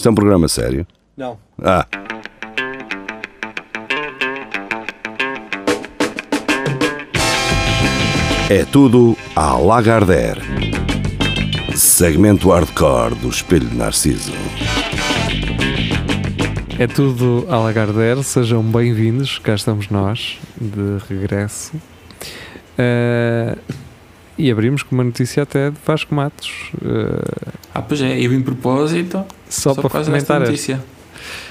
[0.00, 0.86] Isto é um programa sério?
[1.14, 1.36] Não.
[1.62, 1.86] Ah.
[8.48, 10.40] É tudo à Lagardère.
[11.76, 14.32] Segmento hardcore do Espelho de Narciso.
[16.78, 21.72] É tudo a Lagardère, sejam bem-vindos, cá estamos nós, de regresso.
[22.78, 23.54] Eh,
[24.38, 28.40] e abrimos com uma notícia até de Vasco Matos, eh, Ah, pois é, eu em
[28.40, 30.40] propósito, só, só, para comentar.
[30.40, 30.82] notícia.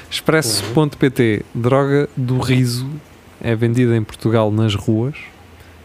[0.09, 2.89] Expresso.pt, droga do riso
[3.39, 5.15] é vendida em Portugal nas ruas,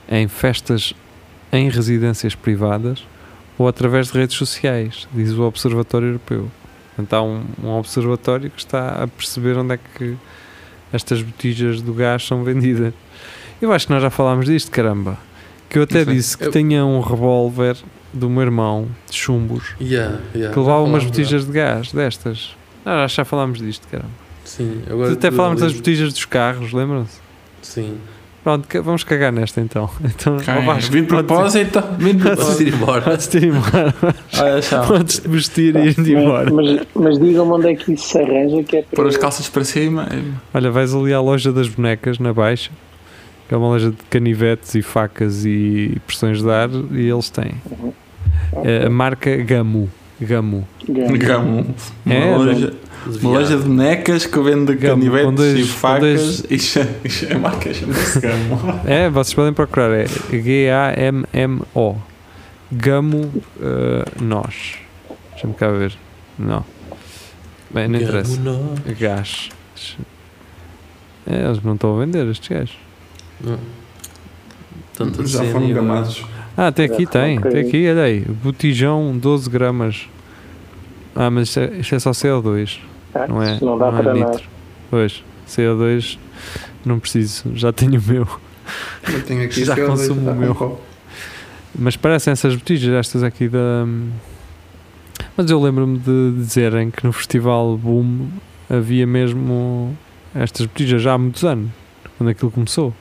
[0.09, 0.95] em festas
[1.53, 3.05] em residências privadas
[3.57, 6.51] ou através de redes sociais, diz o Observatório Europeu.
[6.97, 10.17] Portanto, há um, um observatório que está a perceber onde é que
[10.93, 12.93] estas botijas do gás são vendidas.
[13.61, 15.19] Eu acho que nós já falámos disto, caramba.
[15.69, 17.77] Que eu até disse que Eu- tinha um revólver
[18.15, 22.57] do meu irmão de chumbos Yeah, yeah, que levava umas botijas de gás destas.
[22.85, 24.11] Ah, já falámos disto, caramba.
[24.45, 27.19] Sim, agora Até falámos das botijas dos carros, lembram-se?
[27.63, 27.97] Sim.
[28.45, 29.89] Pronto, vamos cagar nesta então.
[30.05, 32.63] então Vasco, Vim de propósito, vim de Podes propósito.
[32.63, 33.03] ir embora.
[33.03, 33.95] Podes-te ir embora.
[34.87, 36.53] Podes te vestir e ir embora.
[36.53, 38.97] Mas, mas digam-me onde é que isso se arranja, que é para.
[38.97, 40.07] pôr as calças para cima.
[40.53, 42.71] Olha, vais ali à loja das bonecas, na Baixa,
[43.49, 47.55] que é uma loja de canivetes e facas e pressões de ar, e eles têm.
[47.71, 48.04] É
[48.87, 49.89] a marca Gamu.
[50.21, 50.67] Gamu.
[50.89, 51.17] Gama.
[51.19, 51.75] Gamo.
[52.07, 52.75] Uma, É, loja,
[53.21, 56.77] uma loja de bonecas que vende canivetes dois- e facas dois-
[57.23, 58.81] e a marca chama-se Gamo.
[58.87, 61.97] É, vocês podem procurar, é G-A-M-M-O.
[62.73, 64.75] Gamo eh, Nós.
[65.33, 65.93] Deixa-me cá ver.
[66.39, 66.65] Não.
[67.73, 68.37] Bem, não interessa.
[68.41, 69.51] Gamo, Gás.
[71.27, 72.77] É, eles não estão a vender estes gajos.
[73.41, 73.59] não.
[75.27, 76.25] Já foram gamados.
[76.57, 77.41] Ah, tem aqui, Já tem.
[77.41, 78.21] Tem aqui, olha aí.
[78.21, 80.09] Botijão 12 gramas.
[81.15, 82.79] Ah, mas isto é, isto é só CO2.
[83.15, 84.33] Ah, Não é, isso não dá é para nada.
[84.33, 84.49] litro.
[84.91, 86.19] Pois, CO2
[86.85, 87.51] não preciso.
[87.55, 88.27] Já tenho o meu.
[89.13, 90.81] Eu tenho aqui Já esse consumo o meu.
[91.77, 93.87] Mas parecem essas botijas, estas aqui da.
[95.37, 98.29] Mas eu lembro-me de dizerem que no Festival Boom
[98.71, 99.97] havia mesmo
[100.35, 101.71] estas botijas já há muitos anos,
[102.17, 102.95] quando aquilo começou.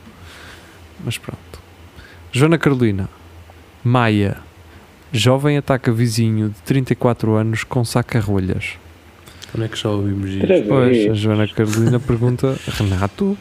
[1.05, 1.39] Mas pronto.
[2.31, 3.07] Joana Carolina,
[3.83, 4.37] Maia,
[5.11, 8.73] jovem ataca vizinho de 34 anos com saca-rolhas.
[9.55, 10.41] Onde é que já ouvimos isto?
[10.41, 11.13] Outra Pois, a.
[11.13, 13.37] Joana Carolina pergunta: Renato,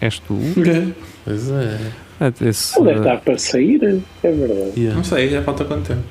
[0.00, 0.38] és tu?
[1.24, 1.78] Pois é.
[2.20, 4.72] Ah, Esse, Ele deve estar para sair, é verdade.
[4.76, 4.96] Yeah.
[4.96, 6.02] Não sei, já falta quanto tempo?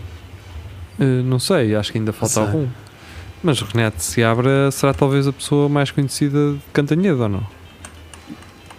[0.99, 2.43] Uh, não sei, acho que ainda falta Sei.
[2.43, 2.67] algum.
[3.43, 7.47] Mas o Renato Seabra será talvez a pessoa mais conhecida de Cantanhede ou não?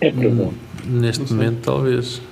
[0.00, 0.54] É provável.
[0.84, 1.36] Neste Não sei.
[1.36, 2.22] momento, talvez.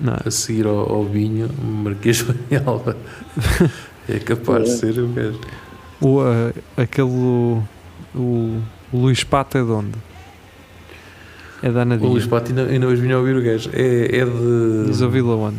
[0.00, 0.16] Não.
[0.24, 2.96] A seguir ao, ao vinho, Marquês Banhalva.
[4.08, 5.40] É capaz de ser o gajo.
[6.00, 7.08] O, uh, aquele.
[7.08, 7.60] O,
[8.14, 8.62] o
[8.92, 9.98] Luís Pato é de onde?
[11.60, 12.08] É da O Anadia.
[12.08, 13.68] Luís Pato ainda, ainda hoje vinha a ouvir o gajo.
[13.72, 14.84] É, é de.
[14.86, 15.58] Diz ouvi-la onde?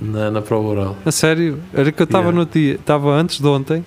[0.00, 0.96] Na, na prova oral.
[1.04, 1.58] A sério?
[1.74, 2.38] Era que eu estava Yeah.
[2.38, 2.74] no dia.
[2.76, 3.84] Estava antes de ontem.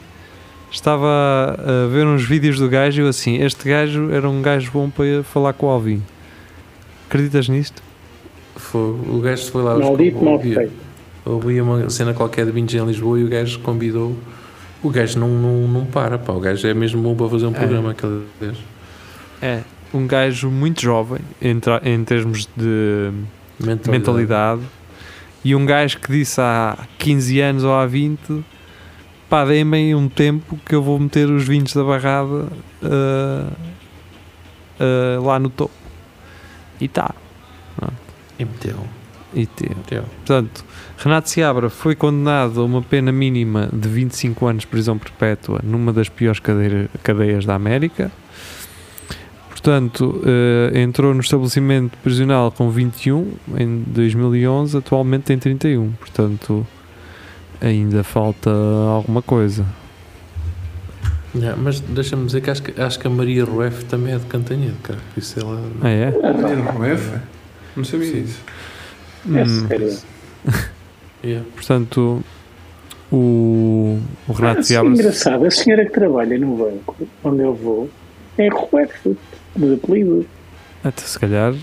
[0.70, 4.42] Estava a, a ver uns vídeos do gajo e eu assim: Este gajo era um
[4.42, 6.04] gajo bom para falar com o Alvin.
[7.08, 7.82] Acreditas nisto?
[8.62, 9.78] Foi, o gajo foi lá.
[9.78, 10.72] Mal dito, mal feito.
[11.26, 14.16] Ouvi uma cena qualquer de vinhos em Lisboa e o gajo convidou.
[14.84, 16.34] O gajo não, não, não para, pá.
[16.34, 17.54] O gajo é mesmo bom para fazer um É.
[17.54, 18.62] programa aquele gajo.
[19.42, 19.62] É.
[19.94, 23.12] Um gajo muito jovem em, em termos de
[23.60, 23.92] Mentalidade.
[23.92, 24.62] mentalidade.
[25.44, 28.44] E um gajo que disse há 15 anos ou há 20:
[29.30, 32.48] pá, deem-me aí um tempo que eu vou meter os vinhos da barrada
[32.84, 33.48] ah,
[34.80, 35.74] ah, lá no topo.
[36.80, 37.14] E tá.
[38.42, 38.76] E meteu.
[39.34, 39.76] E teve.
[39.76, 40.04] meteu.
[40.04, 40.66] Portanto,
[40.98, 45.94] Renato Seabra foi condenado a uma pena mínima de 25 anos de prisão perpétua numa
[45.94, 48.12] das piores cadeira- cadeias da América.
[49.50, 55.92] Portanto, eh, entrou no estabelecimento prisional com 21 em 2011, atualmente tem 31.
[55.92, 56.66] Portanto,
[57.62, 59.66] ainda falta alguma coisa.
[61.34, 64.26] Yeah, mas deixa-me dizer que acho, que acho que a Maria Rueff também é de
[64.26, 65.00] Cantanhede, cara.
[65.16, 65.62] Isso ela.
[65.82, 66.12] Ah, é?
[66.12, 66.98] Não é?
[67.76, 68.22] Não sabia Sim.
[68.24, 68.40] disso.
[69.36, 69.98] É Hum, sério.
[71.24, 71.48] Yeah.
[71.54, 72.24] portanto,
[73.12, 74.92] o, o Renato Ah, sim, Seabra.
[74.92, 77.88] engraçado, a senhora que trabalha no banco onde eu vou
[78.40, 79.16] é Rueff,
[79.56, 80.26] de apelido.
[80.84, 81.54] Até se calhar.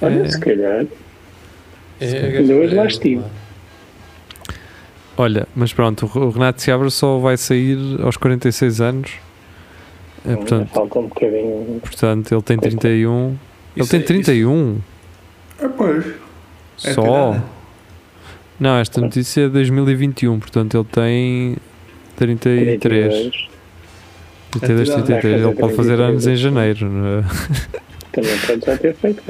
[0.00, 0.28] Olha, É.
[0.30, 0.86] se calhar.
[2.00, 3.24] É, Ainda hoje lá é- estive.
[5.18, 9.10] Olha, mas pronto, o Renato Seabra só vai sair aos 46 anos.
[10.26, 11.80] É, portanto, Falta um bocadinho.
[11.82, 13.36] portanto, ele tem 31.
[13.76, 14.78] Ele Isso tem é- 31
[15.60, 16.06] Ah, pois.
[16.84, 17.02] É só.
[17.02, 17.44] calhar.
[18.60, 21.56] Não, esta notícia é de 2021, portanto ele tem
[22.16, 22.80] 33.
[22.80, 23.48] 32.
[24.50, 25.42] 32, 33.
[25.42, 26.88] Ele pode fazer anos em janeiro.
[26.88, 27.24] não é?
[28.12, 29.22] Também pode já ter feito.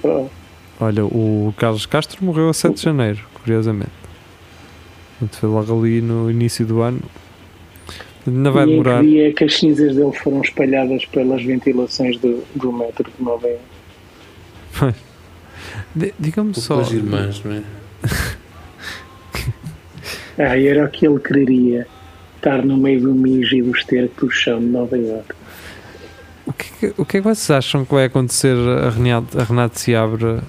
[0.00, 0.30] Pronto.
[0.80, 3.92] Olha, o Carlos Castro morreu a 7 de janeiro, curiosamente.
[5.18, 7.00] Portanto, foi logo ali no início do ano.
[8.26, 9.00] Ainda vai e em demorar.
[9.00, 13.24] que dia é que as cinzas dele foram espalhadas pelas ventilações do, do metro de
[13.24, 14.98] Nova Iorque?
[15.94, 16.76] Di- Diga-me só.
[16.76, 17.62] Pelas irmãs, não é?
[20.38, 21.86] Ah, era o que ele queria.
[22.36, 25.34] Estar no meio do mijo e do esterco do chão de Nova Iorque.
[26.46, 29.38] O que, é que- o que é que vocês acham que vai acontecer a Renato,
[29.38, 30.42] a Renato Seabra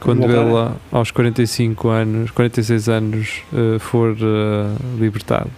[0.00, 5.50] quando ele, aos 45 anos, 46 anos, eh, for eh, libertado?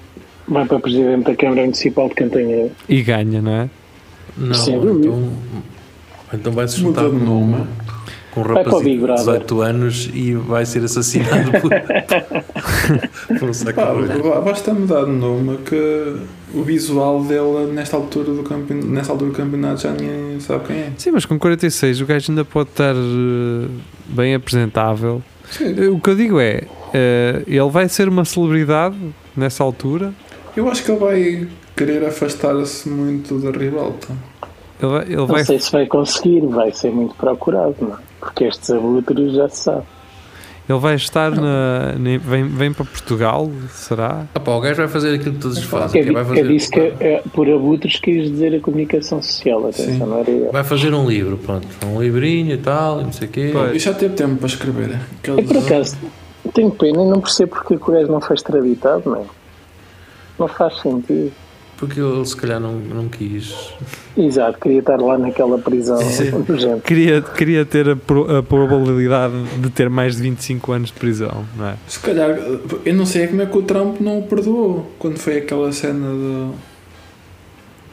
[0.46, 2.70] Vai para presidente da Câmara Municipal de Cantanhede.
[2.88, 3.70] E ganha, não é?
[4.36, 5.08] Não, dúvida.
[5.08, 5.32] então,
[6.34, 7.66] então vai se juntar de nome.
[8.32, 9.24] Com um rapaz de Big Brother.
[9.24, 11.70] 18 anos e vai ser assassinado por,
[13.38, 16.16] por um saco Pá, basta mudar de nome que
[16.54, 20.76] o visual dele nesta altura do campeonato, nesta altura do campeonato já ninguém sabe quem
[20.76, 20.92] é.
[20.96, 23.68] Sim, mas com 46 o gajo ainda pode estar eh,
[24.08, 25.22] bem apresentável.
[25.50, 26.62] Sim, Eh, O que eu digo é,
[26.94, 28.96] eh, ele vai ser uma celebridade
[29.36, 30.12] nessa altura.
[30.56, 34.08] eu acho que ele vai querer afastar-se muito da ribalta.
[34.82, 38.09] Ele vai, ele Não vai- sei se vai conseguir, vai ser muito procurado, não é?
[38.20, 39.82] Porque estes abutres já se sabe.
[40.68, 41.94] ele vai estar na.
[41.98, 44.26] na- vem, vem para Portugal, será?
[44.34, 46.00] Ah, pá, o gajo vai fazer aquilo que todos fazem.
[46.00, 49.20] É, que é vai, fazer, é disso que é, por abutres quis dizer a comunicação
[49.22, 49.98] social, atenção, Sim.
[49.98, 50.52] não era eu.
[50.52, 51.66] vai fazer um livro, pronto.
[51.86, 53.50] Um livrinho e tal, e não sei o quê.
[53.52, 53.74] Pois.
[53.74, 54.90] E já teve tempo para escrever.
[55.24, 55.96] Eu Aqueles- por acaso
[56.54, 59.24] tenho pena e não percebo porque que o gajo não foi extraditado, não é?
[60.38, 61.32] Não faz sentido.
[61.80, 63.72] Porque ele se calhar não, não quis.
[64.14, 65.98] Exato, queria estar lá naquela prisão.
[66.84, 71.42] Queria, queria ter a, pro- a probabilidade de ter mais de 25 anos de prisão,
[71.56, 71.76] não é?
[71.88, 72.38] Se calhar,
[72.84, 76.06] eu não sei como é que o Trump não o perdoou quando foi aquela cena
[76.10, 76.54] do.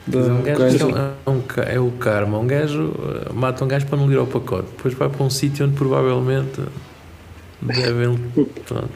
[0.06, 2.39] da um gajo, é, um, ca- é o karma.
[2.39, 2.94] Um gajo
[3.25, 4.68] eh, mata um gajo para não ir ao pacote.
[4.75, 6.60] Depois vai para um sítio onde provavelmente
[7.62, 8.18] devem
[8.68, 8.89] pronto,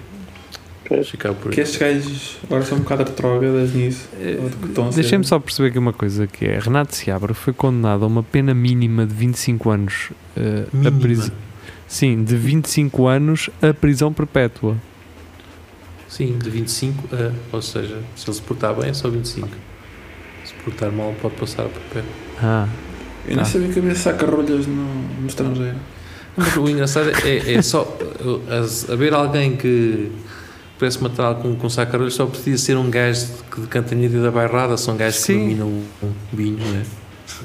[0.95, 1.09] Pois.
[1.09, 4.07] ficar por Que estes gajos agora são um bocado retrógradas nisso.
[4.17, 8.23] Ser- Deixem-me só perceber aqui uma coisa que é Renato Seabra foi condenado a uma
[8.23, 11.31] pena mínima de 25 anos eh, a prisão.
[11.87, 14.75] Sim, de 25 anos a prisão perpétua.
[16.07, 17.31] Sim, de 25 a.
[17.55, 19.47] Ou seja, se ele se portar bem é só 25.
[20.43, 22.09] Se portar mal pode passar a perpétuo.
[22.41, 22.67] Ah,
[23.27, 23.45] Eu nem Ah.
[23.45, 24.83] sabia que havia saca-rolhas no,
[25.21, 25.77] no estrangeiro.
[26.35, 30.09] Mas o engraçado é, é só uh, haver alguém que
[30.81, 34.31] parece matar com, com sacarolhos só precisa ser um gajo de, de Cantanhede e da
[34.31, 36.83] Bairrada, são gajos que dominam um, um vinho, não é?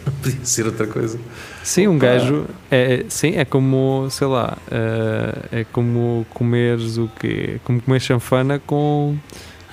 [0.06, 1.18] Não podia ser outra coisa.
[1.62, 7.10] sim, um gajo é, é- sim, é como, sei lá, eh, é como comeres o
[7.20, 7.60] quê?
[7.62, 9.16] Como comer chanfana com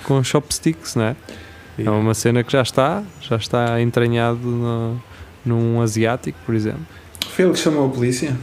[0.04, 1.16] com chopsticks, não é?
[1.78, 5.02] É uma cena que já está, já está entranhado no,
[5.44, 6.84] num asiático, por exemplo.
[7.30, 8.36] Foi ele que chamou a polícia?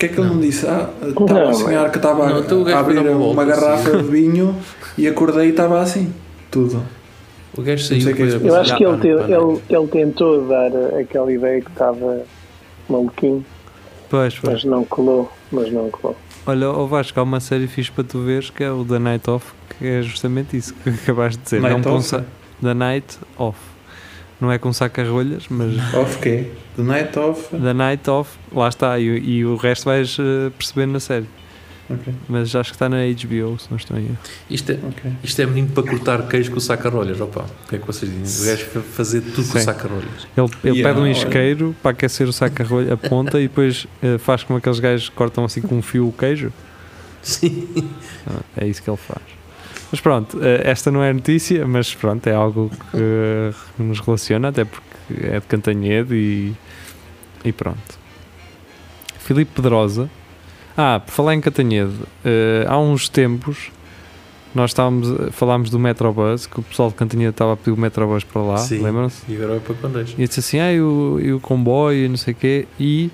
[0.00, 0.34] O que é que ele Não.
[0.36, 0.66] não disse?
[0.66, 2.30] Ah, estava a Não, sonhar que estava a,
[2.74, 4.56] a abrir uma uma garrafa de vinho
[4.96, 6.10] e acordei e estava assim.
[6.50, 6.82] Tudo.
[7.54, 8.48] O gajo saiu que é.
[8.48, 9.50] Eu acho que ele, te- não.
[9.52, 12.22] ele, ele tentou dar aquela ideia que estava
[12.88, 13.44] maluquinho,
[14.08, 14.54] Pois, pois.
[14.54, 16.16] mas não colou, mas não colou.
[16.46, 19.28] Olha, o Vasco, há uma série fixe para tu veres que é o The Night
[19.28, 21.60] Off, que é justamente isso que acabaste de dizer.
[21.60, 22.16] Night não Off?
[22.62, 23.58] The Night Off.
[24.40, 26.46] Não é com saca-rolhas, mas Off quê?
[26.76, 27.48] The Night Off.
[27.56, 31.26] The Night Off, lá está, e, e o resto vais eh, perceber na série.
[31.92, 34.16] Ok, Mas acho que está na HBO, se não estou erro.
[34.48, 35.12] Isto é, ok.
[35.24, 37.44] isto é menino para cortar queijo com saca-rolhas, opa.
[37.64, 38.46] O que é que vocês dizem?
[38.46, 39.64] O gajo fa- fazer tudo com Sim.
[39.64, 40.28] saca-rolhas.
[40.36, 41.10] Ele, ele Yeah, pede um olha.
[41.10, 45.16] isqueiro para aquecer o saca-rolha, a ponta, e depois eh, faz como aqueles gajos que
[45.16, 46.52] cortam assim com um fio o queijo.
[47.22, 47.66] Sim.
[48.24, 49.20] Ah, É isso que ele faz.
[49.90, 54.64] Mas pronto, eh, esta não é notícia, mas pronto, é algo que nos relaciona, até
[54.64, 54.86] porque
[55.20, 56.54] é de Cantanhede e,
[57.44, 57.98] e pronto.
[59.18, 60.08] Filipe Pedrosa.
[60.76, 61.94] Ah, por falar em Cantanhede,
[62.24, 63.70] eh, há uns tempos
[64.54, 68.24] nós estávamos, falámos do Metrobus, que o pessoal de Cantanhede estava a pedir o Metrobus
[68.24, 68.82] para lá, Sim.
[68.82, 69.22] lembram-se?
[69.28, 70.14] E agora é para Condeixa.
[70.18, 73.10] E disse assim, ah, e o, e o comboio e não sei o quê, e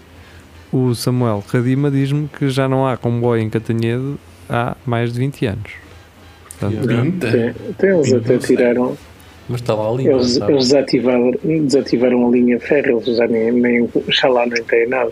[0.72, 4.14] o Samuel Radima diz-me que já não há comboio em Catanhede
[4.48, 5.85] há mais de 20 anos.
[6.58, 7.02] Portanto, Yeah.
[7.02, 7.30] Vinte?
[7.30, 8.96] Tem, tem eles até tiraram,
[9.48, 13.88] Mas está lá ali, eles, eles desativaram, desativaram a linha ferro, eles já nem, nem
[14.46, 15.10] nem têm nada.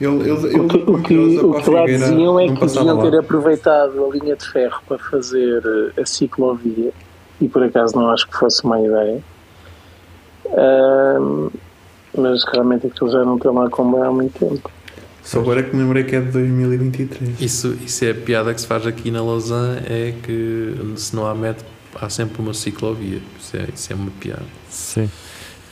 [0.00, 3.18] Ele, ele, ele, O que, o que, o que lá diziam é que deviam ter
[3.18, 5.60] aproveitado a linha de ferro para fazer
[5.96, 6.92] eh, a ciclovia
[7.40, 9.20] e por acaso não acho que fosse uma ideia.
[10.50, 11.48] Ahm,
[12.16, 14.70] mas realmente aquilo já não tem lá como há muito tempo.
[15.28, 17.38] Só agora é que me lembrei que é de 2023.
[17.40, 21.26] Isso, isso é a piada que se faz aqui na Lausanne, é que se não
[21.26, 21.66] há metro,
[22.00, 23.20] há sempre uma ciclovia.
[23.38, 24.42] Isso é, isso é uma piada.
[24.70, 25.10] sim.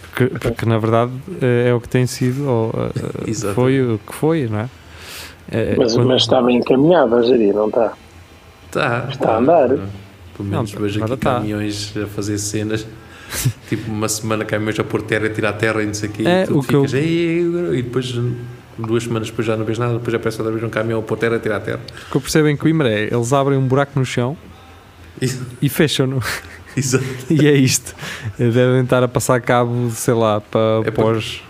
[0.03, 3.55] Porque, porque na verdade eh, é o que tem sido, ou, eh, Exato.
[3.55, 4.69] foi o que foi, não é?
[5.51, 7.93] Eh, Mas, quando- mas está bem encaminhado a gerir, não está?
[8.71, 9.69] Tá, Está a andar.
[9.69, 11.35] Pelo menos Não, vejo aqui tá.
[11.35, 12.87] caminhões a fazer cenas.
[13.69, 16.23] tipo, uma semana caminhões a pôr terra, a tirar terra e não sei o quê.
[16.27, 17.41] É, e tu o que eu- ficas, "Ei",
[17.75, 18.15] e depois
[18.79, 21.03] duas semanas depois já não vês nada, depois já aparece outra vez um caminhão a
[21.03, 21.81] pôr terra, a tirar terra.
[22.09, 24.37] O que eu percebo em Coimbra é eles abrem um buraco no chão
[25.63, 26.21] e fecham-no.
[26.77, 27.05] Exato.
[27.31, 27.95] e é isto.
[28.39, 31.43] Devem estar a passar cabo, sei lá, para É para- pós.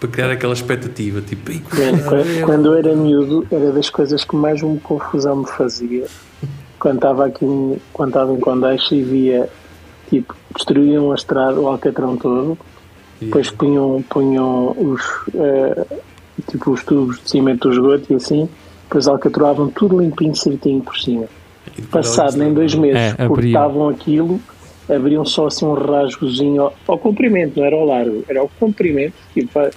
[0.00, 4.24] Para criar aquela expectativa, tipo, "Ei, Mano, quando, quando eu era miúdo, era das coisas
[4.24, 6.06] que mais uma confusão me fazia.
[6.78, 9.48] Quando estava aqui, em- quando estava em Condeixa e via,
[10.10, 12.58] tipo, destruíam a estrada, o alcatrão todo,
[13.20, 15.02] depois punham, punham os,
[15.34, 15.86] eh,
[16.50, 18.48] tipo, os tubos de cimento do esgoto e assim,
[18.84, 21.26] depois alcatroavam tudo limpinho, certinho por cima.
[21.90, 24.40] Passado nem dois meses, É, cortavam aquilo,
[24.88, 29.14] abriam só assim um rasgozinho ao, ao comprimento, não era ao largo, era ao comprimento,
[29.32, 29.70] tipo a,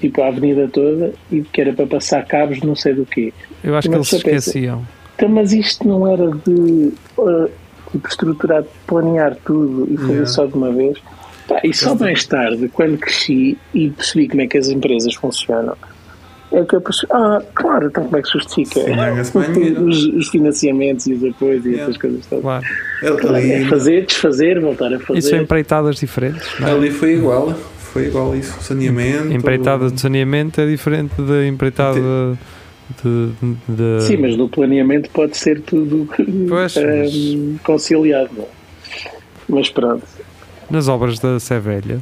[0.00, 3.32] tipo a avenida toda, e que era para passar cabos não sei do quê.
[3.62, 4.84] Eu acho que Mas eles se pensa- esqueciam.
[5.14, 7.50] Então, mas isto não era de uh,
[7.92, 10.26] tipo, estruturar, planear tudo e fazer Yeah.
[10.26, 10.98] só de uma vez?
[11.50, 15.76] Pá, e só mais tarde, quando cresci e percebi como é que as empresas funcionam,
[16.52, 20.28] é que eu percebi, ah, claro, então como é que se justifica Sim, os, os
[20.28, 21.82] financiamentos e os apoios e Yeah.
[21.84, 22.42] essas coisas todas?
[22.44, 22.64] Claro.
[23.34, 25.18] Ali, É fazer, desfazer, voltar a fazer.
[25.18, 26.48] E são empreitadas diferentes.
[26.60, 26.72] não é?
[26.72, 27.52] ali foi igual.
[27.78, 28.56] Foi igual isso.
[28.62, 29.32] Saneamento.
[29.32, 31.98] Empreitada de saneamento é diferente da empreitada
[33.02, 33.30] de.
[33.68, 36.08] de- Sim, mas no planeamento pode ser tudo
[36.48, 38.30] Pois, ehm, conciliado.
[38.36, 38.48] não é?
[39.48, 40.02] Mas pronto.
[40.70, 42.00] Nas obras da Sé Velha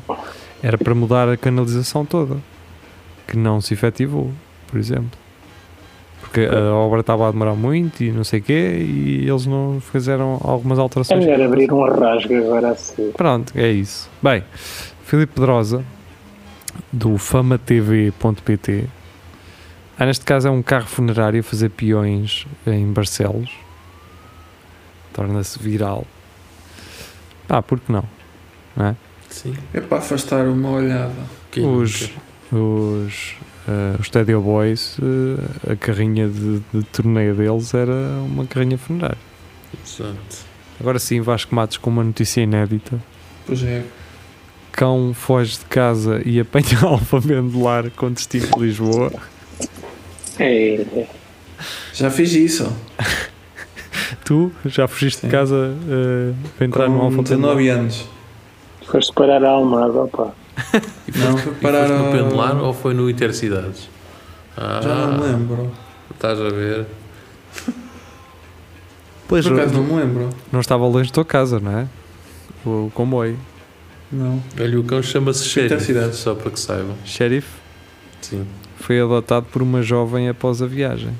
[0.62, 2.36] era para mudar a canalização toda,
[3.26, 4.30] que não se efetivou,
[4.66, 5.10] por exemplo.
[6.20, 9.80] Porque a obra estava a demorar muito e não sei o quê, e eles não
[9.80, 11.24] fizeram algumas É alterações.
[11.24, 13.10] melhor abrir um rasgo agora assim.
[13.16, 14.10] Pronto, é isso.
[14.22, 14.44] Bem,
[15.04, 15.82] Filipe Pedrosa,
[16.92, 18.84] do famatv.pt.
[19.98, 23.50] Ah, neste caso é um carro funerário a fazer peões em Barcelos.
[25.14, 26.04] Torna-se viral.
[27.48, 28.04] Ah, por que não?
[28.78, 28.96] Não é?
[29.28, 29.54] Sim.
[29.74, 31.12] É para afastar uma olhada.
[31.50, 32.10] Quem Os,
[32.52, 33.34] os,
[33.66, 37.92] eh, os Stadio Boys, eh, a carrinha de, de torneio deles era
[38.24, 39.18] uma carrinha funerária.
[39.84, 40.46] Exato.
[40.80, 43.02] Agora sim, Vasco Matos com uma notícia inédita.
[43.44, 43.82] Pois é.
[44.70, 49.12] Cão foge de casa e apanha alfa vendelar com destino de Lisboa.
[50.38, 51.06] É.
[51.92, 52.72] Já fiz isso.
[54.24, 55.32] Tu já fugiste de Sim.
[55.32, 58.17] casa eh, para entrar no Com alfa 19 anos.
[58.90, 60.28] Foste parar a Almada, opá.
[61.06, 63.88] E foste, Não, e foi foste parar no Pendular ou foi no Intercidades?
[64.56, 65.70] Ah, Já não me lembro.
[66.12, 66.86] Estás a ver?
[69.28, 70.30] Pois, Por acaso não, me lembro.
[70.50, 71.86] não estava longe da tua casa, não é?
[72.64, 73.38] O comboio.
[74.10, 74.42] Não.
[74.58, 76.18] Olha, o cão chama-se Sheriff, Intercidades.
[76.18, 76.94] só para que saibam.
[77.04, 77.46] Sheriff
[78.22, 78.46] Sim.
[78.78, 81.10] foi adotado por uma jovem após a viagem.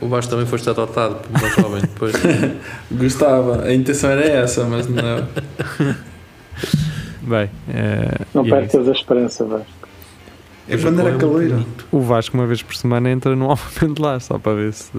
[0.00, 2.14] O Vasco também foste adotado por uma jovem depois.
[2.90, 3.64] Gostava.
[3.64, 5.28] A intenção era essa, mas não.
[7.22, 9.66] Bem, eh, Não é percas a esperança, Vasco.
[10.68, 11.64] É quando era caloiro.
[11.92, 14.90] O Vasco, uma vez por semana, entra no Alfa Pendular só para ver se.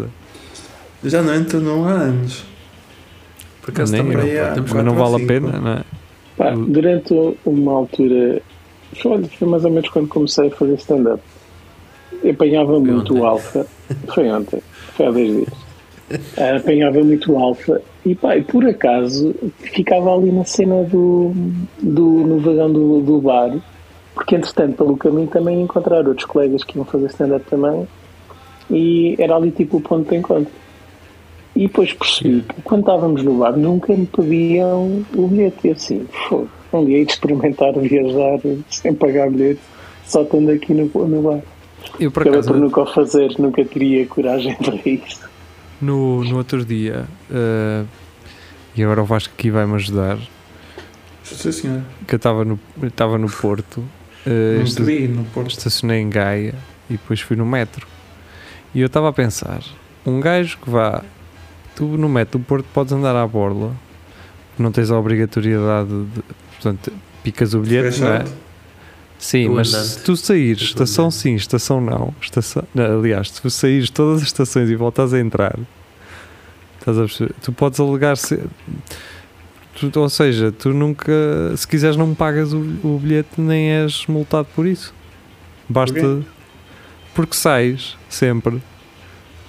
[1.03, 2.43] Já não entro não há anos.
[3.61, 4.53] Por acaso Nem também eu.
[4.53, 5.83] temos Mas não vale a pena, não é?
[6.37, 7.13] Pá, durante
[7.45, 8.41] uma altura,
[9.01, 11.21] foi, foi mais ou menos quando comecei a fazer stand-up.
[12.23, 13.21] Eu apanhava muito ontem.
[13.21, 13.67] o alfa.
[14.13, 14.61] Foi ontem,
[14.95, 15.66] foi há dois dias.
[16.57, 21.33] Apanhava muito alfa e pá, e por acaso ficava ali na cena do,
[21.81, 23.57] do no vagão do, do bar,
[24.13, 27.87] porque entretanto pelo caminho também encontrar outros colegas que iam fazer stand-up também
[28.69, 30.51] e era ali tipo o ponto de encontro.
[31.55, 35.67] E depois percebi que quando estávamos no bar nunca me pediam o bilhete.
[35.67, 39.59] E assim, fogo, um dia de experimentar viajar sem pagar bilhete,
[40.05, 41.41] só estando aqui no, no bar.
[41.99, 45.27] Eu, por Acabei acaso, por nunca o fazer, nunca teria coragem para isso.
[45.81, 47.83] No, no outro dia, eh,
[48.75, 50.17] e agora o Vasco aqui vai-me ajudar,
[51.23, 51.81] Sim, senhor.
[52.07, 53.83] que eu estava no, estava no Porto,
[54.63, 55.51] esta- vi no Porto.
[55.51, 56.55] estacionei em Gaia
[56.89, 57.85] e depois fui no metro.
[58.75, 59.61] E eu estava a pensar,
[60.05, 61.03] um gajo que vá,
[61.75, 63.73] tu no metro do Porto podes andar à borla,
[64.57, 66.21] não tens a obrigatoriedade de,
[66.55, 66.91] portanto,
[67.23, 68.25] picas o bilhete, não é?
[69.19, 69.87] Sim, mas andante.
[69.89, 74.27] se tu saíres, estação sim, estação não, estação, não, aliás, se tu saíres todas as
[74.27, 75.57] estações e voltas a entrar,
[76.79, 77.33] estás a perceber?
[77.41, 78.39] Tu podes alegar se,
[79.91, 81.11] tu- ou seja, tu nunca,
[81.55, 84.93] se quiseres não pagas o, o bilhete nem és multado por isso.
[85.67, 86.21] Basta Porquê?
[87.15, 88.61] porque sais sempre.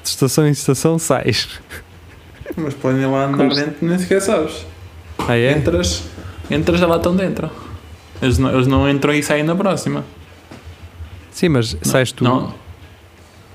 [0.02, 1.60] De estação em estação sais.
[2.56, 4.64] Mas podem lá andar Como se- dentro nem sequer sabes.
[5.18, 5.52] Ah é?
[5.52, 6.04] Entras,
[6.50, 7.50] entras já lá estão dentro.
[8.20, 10.04] Eles não, eles não entram e saem na próxima.
[11.30, 12.25] Sim, mas sais tu.
[12.25, 12.52] Não.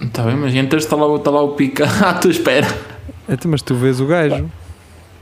[0.02, 2.68] Está bem, mas entras, está lá, está lá o pica à tua espera.
[3.28, 4.50] Então, mas tu vês o gajo.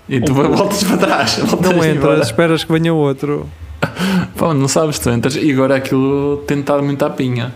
[0.09, 1.37] E tu voltas para trás.
[1.45, 1.91] Voltas Não embora.
[1.91, 3.47] entras, esperas que venha outro.
[4.37, 7.53] Pá, não sabes, tu entras e agora aquilo tem estado muito à pinha.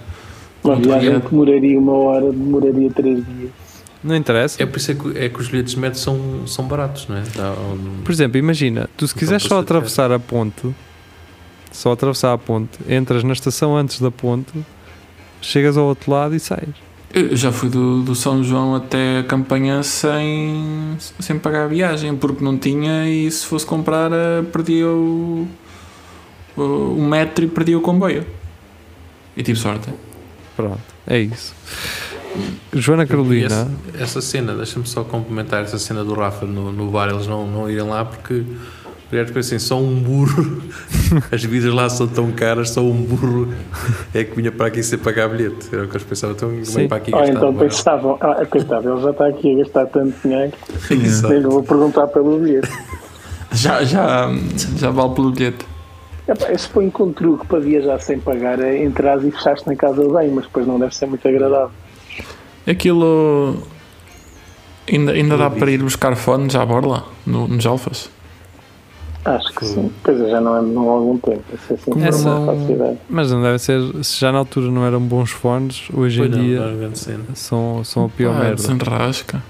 [0.64, 1.20] Uma Pronto, viagem olha.
[1.22, 3.50] que demoraria uma hora, demoraria três dias.
[4.04, 4.62] Não interessa.
[4.62, 7.18] É por isso é que, é que os bilhetes de metro são, são baratos, não
[7.18, 7.24] é?
[7.36, 10.74] Dá um- Por exemplo, imagina, tu se quiseres só atravessar a ponte,
[11.76, 14.54] só atravessar a ponte, entras na estação antes da ponte,
[15.42, 16.70] chegas ao outro lado e sais.
[17.14, 22.16] Eu já fui do, do São João até a campanha sem, sem pagar a viagem,
[22.16, 25.48] porque não tinha e se fosse comprar eh, perdia o,
[26.58, 28.26] o, o metro e perdia o comboio.
[29.38, 29.90] E tive sorte.
[30.58, 31.54] Pronto, é isso.
[32.74, 33.72] Joana Carolina, Essa,
[34.04, 37.70] essa cena, deixa-me só complementar essa cena do Rafa no, no bar, eles não, não
[37.70, 38.44] irem lá porque
[39.16, 40.62] Mulheres que assim, só um burro,
[41.32, 43.48] as vidas lá são tão caras, só um burro
[44.14, 45.70] é que vinha para aqui sem pagar bilhete.
[45.72, 47.34] Era o que eles pensavam, então vem para aqui Ou gastar.
[47.34, 50.52] então pensavam, ah, coitado, ele já está aqui a gastar tanto dinheiro,
[50.90, 52.70] nem lhe vou perguntar pelo bilhete.
[53.54, 54.30] Já, já,
[54.76, 55.66] já vale pelo bilhete.
[56.28, 59.78] Epá, eu suponho que um truque para viajar sem pagar é entrar e fechaste na
[59.78, 61.72] casa de bem, mas depois não deve ser muito agradável.
[62.68, 63.64] Aquilo
[64.92, 68.10] ainda, ainda dá para ir buscar fones à borla no, nos alfas.
[69.26, 69.92] Acho que sim.
[70.04, 71.44] Pois eu já não é não há algum tempo.
[71.68, 72.46] Se assim, Como Essa- não
[73.10, 76.38] mas não deve ser, se já na altura não eram bons fones, hoje em Pois
[76.38, 76.72] não, dia não é
[77.34, 78.56] são, são a pior Ah, merda.
[78.56, 79.42] desenrasca.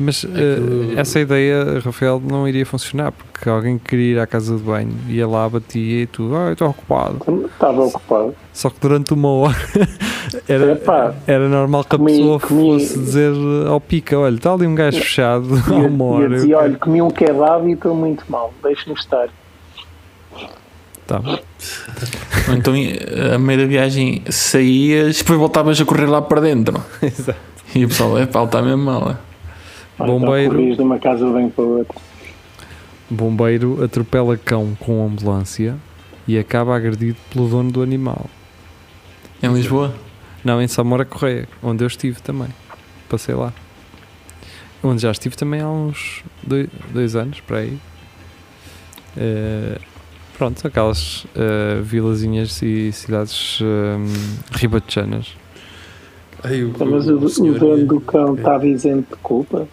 [0.00, 4.56] Mas eh, Aquilo- essa ideia, Rafael, não iria funcionar porque alguém queria ir à casa
[4.56, 7.18] de banho, ia lá, batia e tu, ah, eu estou ocupado.
[7.46, 8.34] Estava ocupado.
[8.52, 9.56] Só que durante uma hora
[10.48, 13.32] era, Epá, era normal que a comi- pessoa comi- fosse dizer
[13.66, 16.28] ao pica: olha, está ali um gajo fechado há E uma hora.
[16.30, 19.28] dizia, quero- olha, comi um kebab e estou muito mal, deixe-me estar.
[21.06, 21.20] Tá.
[22.56, 22.74] Então
[23.34, 26.80] a meio da viagem saías e depois voltavas a correr lá para dentro.
[27.02, 27.38] Exato.
[27.74, 29.10] E o pessoal, é pá, está mesmo mal.
[29.10, 29.27] é."
[30.00, 30.54] Então Bombeiro.
[30.54, 32.00] corrias de uma casa bem para outra.
[33.10, 35.76] Bombeiro atropela cão com ambulância
[36.26, 38.26] e acaba agredido pelo dono do animal.
[39.42, 39.94] Em Lisboa.
[40.44, 42.48] Não, em Samora Correia, onde eu estive também.
[43.08, 43.52] Passei lá.
[44.82, 47.78] Onde já estive também há uns dois, dois anos, para aí.
[49.16, 49.78] Eh,
[50.36, 54.04] pronto, aquelas eh, vilazinhas e cidades um,
[54.52, 55.34] ribatejanas.
[56.44, 59.66] Ai, o, Então, Mas o, o senhor- dono do cão estava isento de culpa.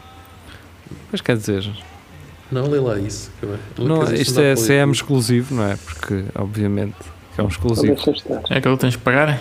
[1.12, 1.70] Mas quer dizer,
[2.52, 3.32] Não, lê lá isso.
[3.42, 4.92] eu- não, isto é CM tudo.
[4.96, 5.76] exclusivo, não é?
[5.78, 6.96] Porque, obviamente,
[7.38, 7.96] é um exclusivo.
[8.50, 9.40] É aquilo que tens de pagar?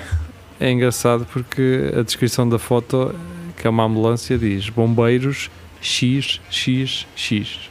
[0.61, 3.15] É engraçado porque a descrição da foto,
[3.57, 5.51] que é uma ambulância, diz bombeiros
[5.83, 7.71] XXX.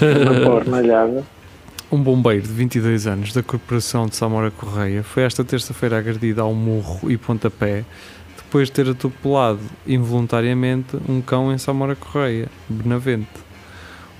[0.00, 1.24] Uma pornalhada.
[1.90, 6.54] Um bombeiro de 22 anos da Corporação de Samora Correia foi esta terça-feira agredido ao
[6.54, 7.84] murro e pontapé
[8.52, 13.26] depois de ter atropelado involuntariamente um cão em Samora Correia, Benavente.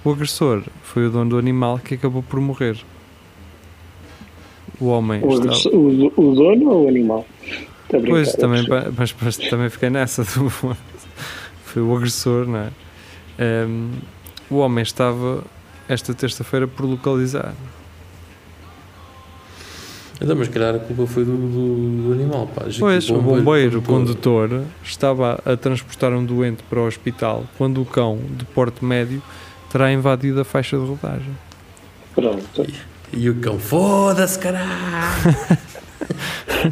[0.03, 2.79] O agressor foi o dono do animal que acabou por morrer.
[4.81, 5.77] O homem O, estava...
[5.77, 7.27] o, o dono ou o animal?
[7.91, 8.65] Brincar, Pois, também,
[8.97, 10.25] mas, mas também fiquei nessa.
[10.41, 10.51] do-
[11.65, 12.71] Foi o agressor, não é?
[13.39, 13.91] Ehm,
[14.51, 15.45] o homem estava
[15.87, 17.53] esta terça-feira por localizar.
[20.23, 22.47] Então, mas se calhar a culpa foi do, do, do animal.
[22.55, 22.63] Pá.
[22.79, 27.85] Pois, o bombeiro bombeiro condutor- estava a transportar um doente para o hospital quando o
[27.85, 29.21] cão, de porte médio,
[29.71, 31.37] terá invadido a faixa de rodagem.
[32.15, 32.67] Pronto.
[33.13, 34.69] E o cão, foda-se, caralho!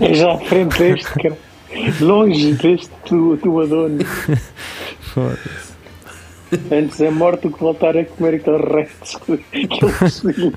[0.01, 1.37] É já à frente deste, cara.
[2.01, 4.05] Longe deste tu, tua dona.
[5.01, 5.71] Foda-se.
[6.73, 10.53] Antes é morto do que voltar a comer aquele resto que ele cozinha.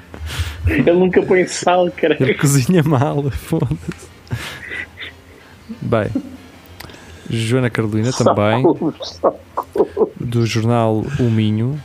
[0.67, 2.15] Ele nunca põe sal, cara.
[2.19, 4.07] Ele cozinha mal, foda-se.
[5.81, 6.07] Bem,
[7.29, 8.63] Joana Carolina também.
[10.19, 11.79] Do jornal O Minho.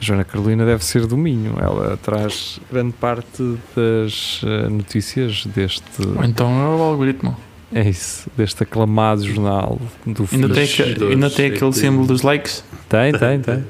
[0.00, 1.54] Joana Carolina deve ser do Minho.
[1.60, 5.82] Ela traz grande parte das eh, notícias deste.
[6.16, 7.36] Ou então é o algoritmo.
[7.74, 10.68] É isso, deste aclamado jornal do Ainda tem,
[11.10, 12.62] ainda tem aquele que- símbolo dos likes.
[12.88, 13.64] Tem, tem, tem.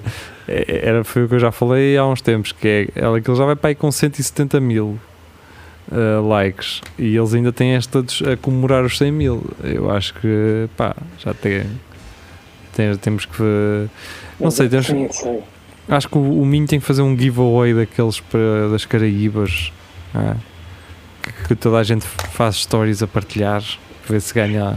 [0.52, 3.30] É, Era, foi o que eu já falei há uns tempos, que é ela que
[3.30, 4.98] ele já vai para aí com 170 mil
[5.90, 8.00] eh, likes e eles ainda têm esta
[8.32, 9.44] a comemorar os 100 mil.
[9.64, 11.64] Eu acho que pá, já tem,
[12.74, 13.88] tem- temos que
[14.40, 14.86] não sei, temos.
[15.88, 19.72] Acho que o, o Minho tem que fazer um giveaway daqueles para, das Caraíbas
[20.14, 20.34] é?
[21.22, 23.62] que, que toda a gente faz stories a partilhar
[24.06, 24.76] para ver se ganha.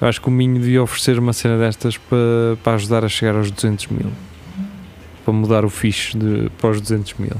[0.00, 2.18] Eu acho que o Minho devia oferecer uma cena destas para,
[2.64, 4.10] para ajudar a chegar aos 200 mil
[5.24, 7.32] para mudar o fixe de, para os 200 mil.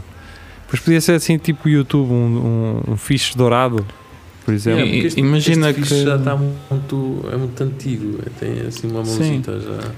[0.71, 3.85] Mas podia ser assim, tipo YouTube, um, um, um fixe dourado,
[4.45, 4.81] por exemplo.
[4.85, 8.91] E- porque este- imagina este fixe que- já está muito, é muito antigo, tem assim
[8.91, 9.19] uma Sim.
[9.19, 9.91] mãozita já.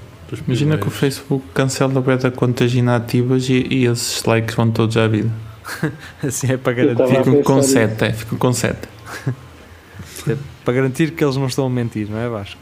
[0.47, 0.91] Imagina que o.
[0.91, 5.29] Facebook cancela bué de contas inativas e, e esses likes vão todos à vida.
[6.21, 8.77] Assim é para garantir, a Ficam com pensar 7, é, ficam com 7.
[10.65, 12.59] para garantir que eles não estão a mentir, não é Vasco?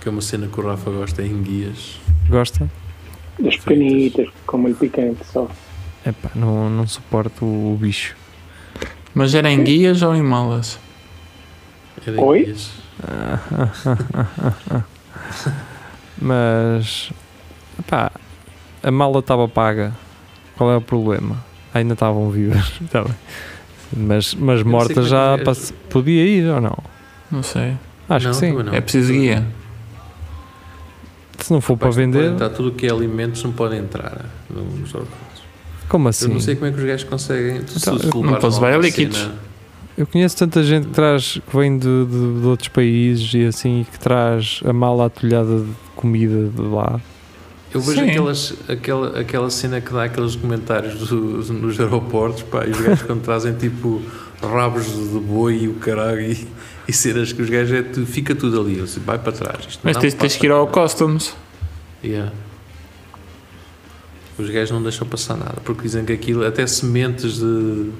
[0.00, 2.00] Que é uma cena que o Rafa gosta em guias.
[2.28, 2.70] Gosta?
[3.46, 5.48] As pequenitas, com molho picante só.
[6.06, 8.16] Epá, não, não suporto o, o bicho.
[9.14, 10.78] Mas era em guias ou em malas?
[12.06, 12.44] Era em Oi?
[12.44, 12.70] guias.
[16.20, 17.10] Mas,
[17.78, 18.10] epá,
[18.82, 19.94] a mala estava paga.
[20.56, 21.42] Qual é o problema?
[21.72, 22.80] Ainda estavam vivas.
[22.90, 23.14] Tá bem.
[23.96, 26.78] Mas, mas mortas como já é pass- podia ir ou não?
[27.30, 27.74] Não sei.
[28.08, 28.54] Acho Não, que sim.
[28.72, 29.46] É preciso guia.
[31.38, 34.62] Se não for para vender, entrar, tudo o que é alimentos não pode entrar no-
[34.62, 35.20] nos aeroportos.
[35.88, 36.28] como Eu assim?
[36.28, 37.56] não sei como é que os gajos conseguem.
[37.56, 39.18] Então, se eu- não lá levar líquidos.
[39.18, 39.34] cena-
[39.98, 43.84] Eu conheço tanta gente que traz que vem de, de- de outros países e assim
[43.90, 47.00] que traz a mala atulhada de comida de lá.
[47.72, 48.10] Eu vejo Sim.
[48.10, 53.02] aquelas, aquela, aquela cena que dá aqueles comentários do- nos aeroportos, pá, e os gajos
[53.02, 54.02] quando trazem tipo
[54.42, 56.48] rabos de boi e o caralho e,
[56.88, 59.64] e cenas que os gajos é, tu, fica tudo ali, disse, vai para trás.
[59.68, 60.66] Isto Mas não tens, tens que ir ao.
[60.66, 61.32] Customs.
[62.02, 62.32] Yeah.
[64.38, 67.90] Os gajos não deixam passar nada, porque dizem que aquilo, até sementes de.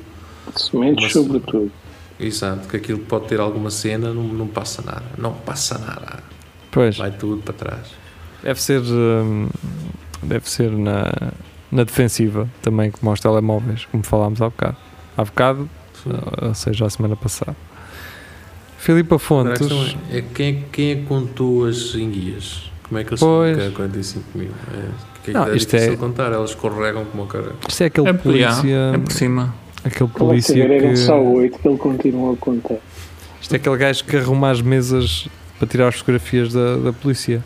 [0.57, 1.71] Sementes, Mas- sobretudo.
[2.19, 5.05] Exato, que aquilo pode ter alguma cena, não, não passa nada.
[5.17, 6.23] Não passa nada.
[6.71, 7.87] Pois, Vai tudo para trás.
[8.43, 9.49] Deve ser, hum,
[10.23, 11.33] deve ser na,
[11.71, 14.77] na defensiva também, como aos telemóveis, como falámos há bocado.
[15.17, 15.69] Há bocado,
[16.43, 17.57] ou seja, a semana passada.
[18.79, 19.69] Filipa a Fontes,
[20.11, 22.71] é, é quem, é- quem é que contou as enguias?
[22.89, 23.57] Como é que eles Pois.
[23.57, 24.49] que é 45 mil?
[24.73, 24.89] É,
[25.23, 27.53] que é, Não, que é isto difícil é- contar, elas escorregam como o cara.
[27.69, 29.55] isto é aquele É, polícia, é por cima.
[29.85, 32.77] aquele Como é que polícia só que, oito que ele continua a contar.
[33.41, 37.45] isto é aquele gajo que arruma as mesas para tirar as fotografias da, da polícia.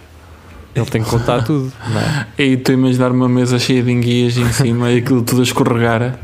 [0.74, 2.26] Ele tem que contar tudo, não é?
[2.42, 6.18] E tu imaginar uma mesa cheia de enguias em cima e aquilo tudo a escorregar.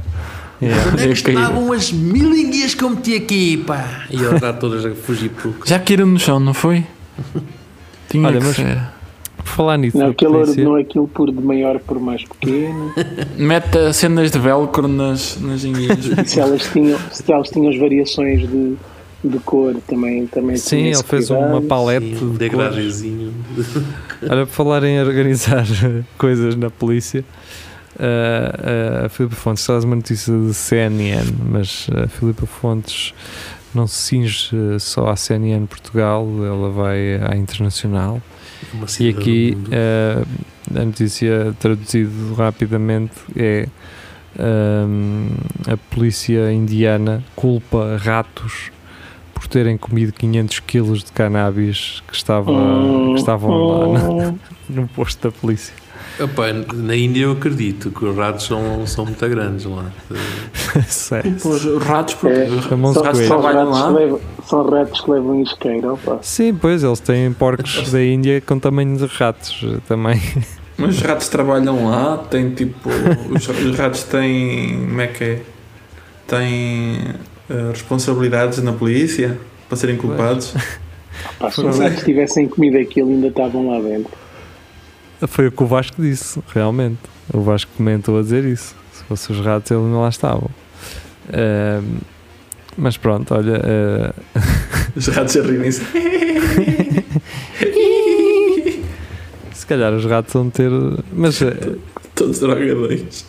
[0.63, 0.91] Yeah.
[0.93, 1.41] Onde é que É caído.
[1.41, 4.05] estavam as mil enguias que eu meti aqui, pá?
[4.11, 5.55] E elas lá todas a fugir por.
[5.65, 6.85] Já caíram no chão, não foi?
[8.09, 8.79] Tinha Olha, que mas- ser.
[9.39, 12.93] Por falar nisso, Não, aquele ordenou aquilo por de maior por mais pequeno.
[13.39, 15.99] Mete cenas de velcro nas, nas enguias.
[16.05, 18.77] E se elas tinham, se elas tinham as variações de,
[19.23, 21.51] de cor também, também sim, ele fez cuidado.
[21.51, 23.35] uma palete Sim, um de degradezinho.
[24.23, 25.67] Olha, por falar em organizar
[26.17, 27.25] coisas na polícia,
[27.97, 33.13] uh, a Filipe Fontes traz uma notícia de CNN, mas a Filipe Fontes
[33.75, 38.23] não se cinge uh, só à CNN Portugal, ela vai à internacional.
[38.99, 43.67] E aqui uh, a notícia traduzido rapidamente é
[44.39, 45.29] um,
[45.67, 48.71] a polícia indiana culpa ratos
[49.41, 52.53] por terem comido 500 quilos de cannabis que, estava,
[53.15, 55.73] que estavam lá na- Hum, no posto da polícia.
[56.21, 59.87] Opa, na Índia eu acredito que os ratos são, são muito grandes lá.
[60.87, 61.35] Sério.
[61.79, 63.21] Ratos, porque É, os chamam-se os ratos.
[63.27, 63.87] São trabalham ratos, lá.
[63.89, 66.19] que levam, são ratos que levam isqueiro, opa.
[66.21, 70.21] Sim, pois, eles têm porcos da Índia com tamanho de ratos eh, também.
[70.77, 72.91] Mas os ratos trabalham lá, tem tipo.
[73.35, 74.77] Os, os ratos têm.
[74.89, 75.43] Como é que é?
[76.27, 76.99] Têm
[77.51, 79.37] eh, responsabilidades na polícia
[79.69, 80.55] para serem culpados.
[81.51, 81.89] Se é.
[81.89, 84.13] ratos tivessem comido aquilo, ainda estavam lá dentro.
[85.27, 86.99] Foi o que o Vasco disse, realmente.
[87.33, 88.75] O Vasco comentou a dizer isso.
[88.93, 90.49] Se fossem os ratos, eles não lá estavam.
[91.33, 91.99] Ahm,
[92.77, 93.61] mas pronto, olha.
[93.63, 94.13] eh,
[94.97, 95.83] Os ratos a rirem-se.
[99.53, 100.71] se calhar os ratos vão ter.
[101.13, 101.55] Mas eh,
[102.15, 103.25] Todos drogadões.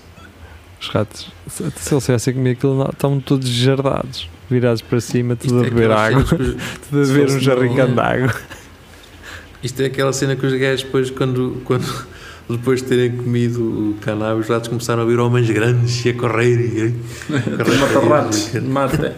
[0.81, 5.35] Os ratos, se, se eles tivessem comido aquilo, não- estavam todos jardados, virados para cima,
[5.35, 6.57] tudo a Isto é beber aquelas água, que
[6.89, 8.33] tudo a beber um jarricão não- de água.
[9.63, 11.85] Isto é aquela cena que os gajos depois, quando, quando
[12.49, 16.13] depois de terem comido o cannabis, os ratos começaram a vir homens grandes e a
[16.15, 16.91] correr e
[17.27, 18.51] Tem mata-ratos.
[18.63, 19.15] Mata.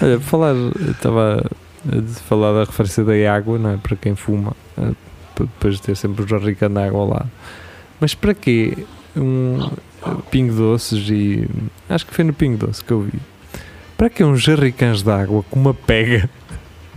[0.00, 1.44] Olha, por falar, eu estava
[1.88, 3.76] a falar da referência da água, não é?
[3.76, 4.92] Para quem fuma, eh,
[5.38, 7.26] depois de ter sempre o jarricão de água lá.
[8.00, 8.78] Mas para quê
[9.18, 9.70] um
[10.30, 11.48] pingo doces e.
[11.88, 13.18] Acho que foi no pingo doce que eu vi.
[13.96, 16.28] Para que uns jarricãs de água com uma pega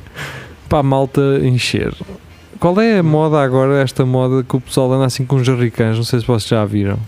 [0.69, 1.93] para a malta encher?
[2.59, 5.97] Qual é a moda agora, esta moda que o pessoal anda assim com uns jarricãs?
[5.97, 6.99] Não sei se vocês já viram.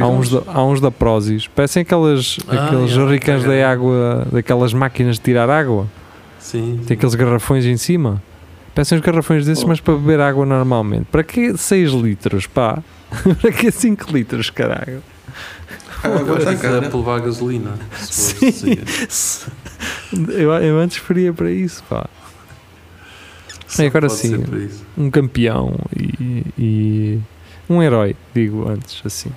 [0.00, 3.48] Há uns, da, há uns da Prozis, parecem aquelas, Ah, aqueles já, jarricãs já.
[3.48, 5.86] da água, daquelas máquinas de tirar água.
[6.38, 6.80] Sim.
[6.86, 8.22] Tem aqueles garrafões em cima.
[8.74, 9.68] Parecem uns garrafões desses, Oh.
[9.68, 11.04] mas para beber água normalmente.
[11.10, 12.78] Para que 6 litros, pá?
[13.40, 15.02] para que 5 litros, caralho?
[16.04, 16.88] Está Fica cara.
[16.88, 17.78] para levar gasolina.
[18.00, 18.76] Se Sim.
[18.76, 19.46] fosse
[20.30, 22.08] Eu, eu antes faria para isso, pá.
[23.66, 24.44] Só E agora sim.
[24.98, 27.20] Um campeão e, e
[27.68, 29.30] um herói, digo antes, assim.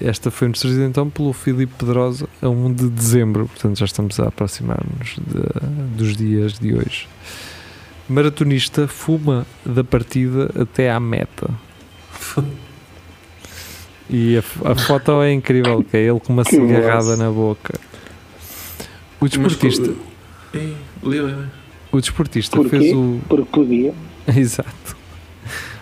[0.00, 4.18] Esta foi nos trazida então pelo Filipe Pedrosa a 1 de dezembro, portanto já estamos
[4.18, 5.16] a aproximar-nos
[5.96, 7.06] dos dias de hoje.
[8.08, 11.50] Maratonista fuma da partida até à meta.
[14.12, 17.16] E a, a foto é incrível, que é ele com uma Que cigarrada massa.
[17.16, 17.78] na boca.
[19.20, 19.90] O desportista,
[21.92, 22.78] o desportista Porquê?
[22.78, 23.94] fez o, Porque podia.
[24.36, 24.96] Exato.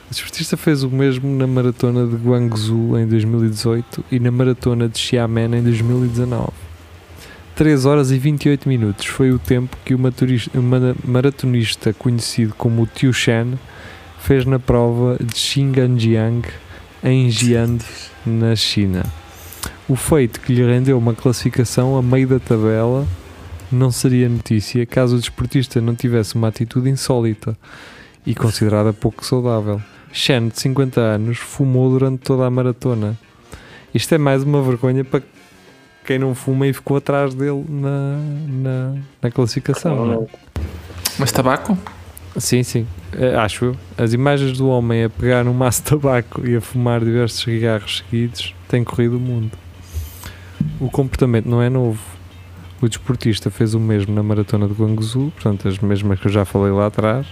[0.07, 4.99] O desportista fez o mesmo na maratona de Guangzhou em 2018 e na maratona de
[4.99, 6.49] Xiamen em 2019.
[7.55, 12.55] 3 horas e 28 minutos foi o tempo que o maturista- o mara- maratonista conhecido
[12.57, 13.59] como Tiu Shan
[14.21, 16.43] fez na prova de Xinganjiang
[17.03, 17.85] em Jiande,
[18.27, 19.05] na China.
[19.89, 23.07] O feito que lhe rendeu uma classificação a meio da tabela
[23.71, 27.57] não seria notícia caso o desportista não tivesse uma atitude insólita
[28.27, 29.81] e considerada pouco saudável.
[30.13, 33.17] Shen, de 50 anos, fumou durante toda a maratona.
[33.95, 35.23] Isto é mais uma vergonha para
[36.05, 40.07] quem não fuma e ficou atrás dele na, na, na classificação.
[40.07, 40.27] não é?
[41.19, 41.77] Mas tabaco?
[42.37, 42.87] Sim, sim,
[43.43, 43.77] acho eu.
[43.97, 47.99] As imagens do homem a pegar um maço de tabaco e a fumar diversos cigarros
[47.99, 49.53] seguidos têm corrido o mundo.
[50.81, 52.01] O comportamento não é novo.
[52.81, 56.45] O desportista fez o mesmo na maratona de Guangzhou, portanto, as mesmas que eu já
[56.45, 57.27] falei lá atrás,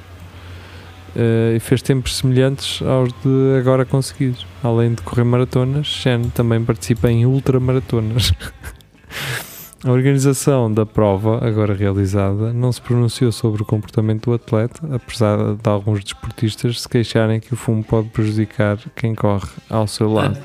[1.15, 4.45] eh, e fez tempos semelhantes aos de agora conseguidos.
[4.63, 8.33] Além de correr maratonas, Shen também participa em ultramaratonas.
[9.85, 15.55] A organização da prova, agora realizada, não se pronunciou sobre o comportamento do atleta, apesar
[15.55, 20.39] de alguns desportistas se queixarem que o fumo pode prejudicar quem corre ao seu lado.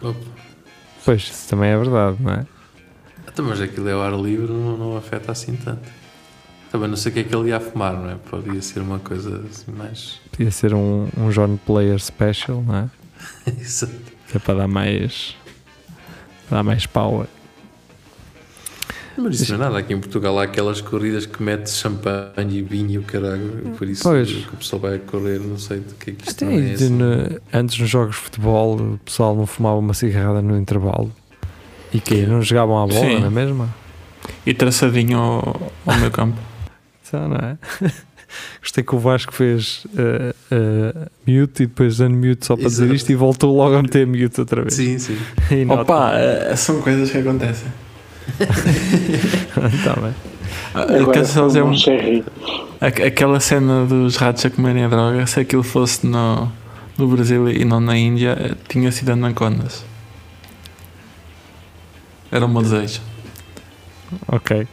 [0.00, 0.16] Opa.
[1.04, 2.46] Pois, isso também é verdade, não é?
[3.28, 5.88] Então, mas aquilo é ao ar livre, não, não afeta assim tanto.
[6.70, 8.14] Também não sei o que é que ele ia fumar, não é?
[8.14, 10.20] Podia ser uma coisa assim mais.
[10.30, 12.90] Podia ser um, um John Player Special, não é?
[14.28, 15.36] Que é para dar mais.
[16.50, 17.28] dar mais power.
[19.18, 19.78] Mas isso não é nada.
[19.78, 23.74] Aqui em Portugal há aquelas corridas que mete champanhe e vinho e o caralho.
[23.78, 24.30] Por isso Pois.
[24.30, 26.74] que o pessoal vai correr, não sei do que é que isto Até é.
[26.74, 31.10] de- no- antes nos jogos de futebol, o pessoal não fumava uma cigarrada no intervalo.
[31.92, 33.20] E que Não jogavam à bola, Sim.
[33.20, 33.74] não é mesmo?
[34.44, 36.36] E traçadinho ao, ao meu campo.
[37.02, 37.56] Só, não é?
[38.60, 42.96] Gostei que o Vasco fez uh, uh, mute e depois unmute só para dizer Exato.
[42.96, 44.74] isto e voltou logo a meter mute outra vez.
[44.74, 45.16] Sim, sim.
[45.70, 47.68] Opa, eh, são coisas que acontecem.
[49.84, 50.14] Tá bem.
[50.74, 51.72] Agora Quero só dizer um
[52.80, 56.50] Aquela cena dos ratos a comerem a droga, se aquilo fosse no,
[56.98, 59.84] no Brasil e não na Índia, eh, tinha sido anacondas.
[62.30, 63.00] Era o meu desejo.
[64.28, 64.66] Ok.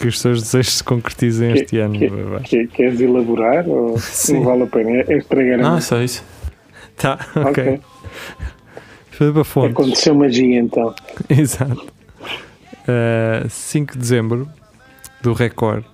[0.00, 1.98] Que os seus desejos se concretizem Que- este ano.
[1.98, 2.08] que-.
[2.44, 4.34] Que- Queres elaborar ou Sim.
[4.34, 4.90] não vale a pena?
[5.08, 6.24] É estragar a Não, é só isso.
[6.96, 7.50] Tá, ok.
[7.50, 7.80] Ok.
[9.10, 9.72] Filipa Fontes.
[9.72, 10.94] Aconteceu magia então.
[11.28, 11.91] Exato.
[12.82, 14.48] Uh, 5 de dezembro
[15.22, 15.84] do Record.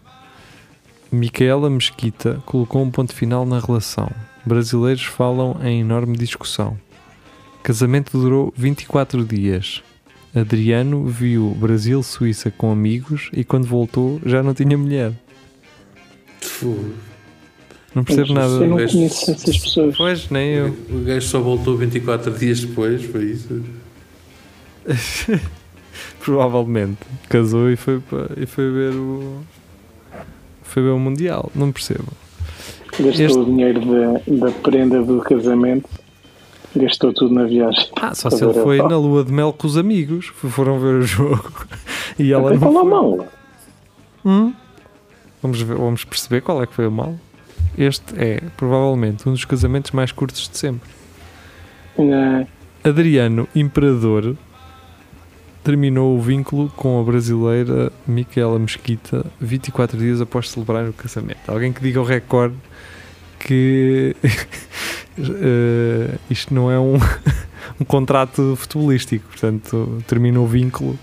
[1.11, 4.11] Micaela Mesquita colocou um ponto final na relação.
[4.45, 6.79] Brasileiros falam em enorme discussão.
[7.63, 9.83] Casamento durou 24 dias.
[10.35, 15.13] Adriano viu Brasil-Suíça com amigos e quando voltou já não tinha mulher.
[17.95, 18.55] Não percebo nada.
[18.55, 19.97] Eu não conheço essas pessoas.
[19.97, 20.77] Pois, nem eu.
[20.91, 23.65] O gajo só voltou 24 dias depois, foi isso.
[26.21, 26.99] Provavelmente.
[27.29, 28.03] Casou e foi,
[28.37, 29.39] e foi ver o.
[30.63, 31.51] Foi ver o Mundial.
[31.55, 32.05] Não percebo.
[32.99, 35.89] Gastou Este- o dinheiro da, da prenda do casamento.
[36.77, 37.89] Gastou tudo na viagem.
[37.97, 40.27] Ah, só se ele foi na lua de mel com os amigos.
[40.27, 41.51] Foram ver o jogo.
[42.19, 42.91] E ela não falou foi.
[42.91, 43.27] mal.
[44.25, 44.53] Hum?
[45.41, 47.15] Vamos, ver- vamos perceber qual é que foi o mal.
[47.77, 50.91] Este é provavelmente um dos casamentos mais curtos de sempre.
[51.97, 52.45] Não.
[52.83, 54.37] Adriano Imperador
[55.69, 61.41] terminou o vínculo com a brasileira Micaela Mesquita 24 dias após celebrar o casamento.
[61.47, 62.55] Alguém que diga ao recorde
[63.39, 64.17] que
[65.19, 66.95] eh, isto não é um,
[67.79, 70.99] um contrato futebolístico, portanto termina o vínculo.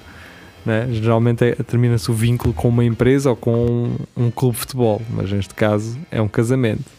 [0.65, 0.87] né?
[0.89, 4.99] Geralmente é- termina-se o vínculo com uma empresa ou com um, um clube de futebol,
[5.11, 6.89] mas neste caso é um casamento.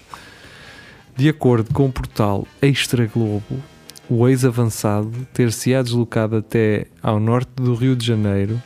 [1.16, 3.60] De acordo com o portal Extra Globo,
[4.08, 8.62] o ex-avançado ter-se-á deslocado até ao norte do Rio de Janeiro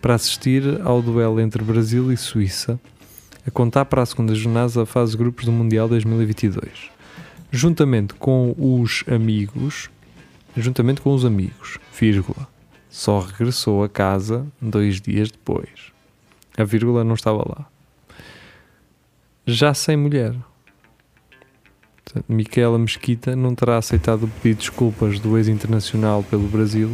[0.00, 2.80] para assistir ao duelo entre Brasil e Suíça,
[3.46, 6.90] a contar para a segunda jornada da fase de grupos do Mundial 2022.
[7.50, 9.90] Juntamente com os amigos,
[10.56, 12.46] juntamente com os amigos, vírgula,
[12.88, 15.92] só regressou a casa dois dias depois.
[16.56, 17.66] A vírgula não estava lá.
[19.46, 20.34] Já sem mulher.
[22.08, 26.90] Portanto, Micaela Mesquita não terá aceitado o pedido de desculpas do ex-internacional pelo Brasil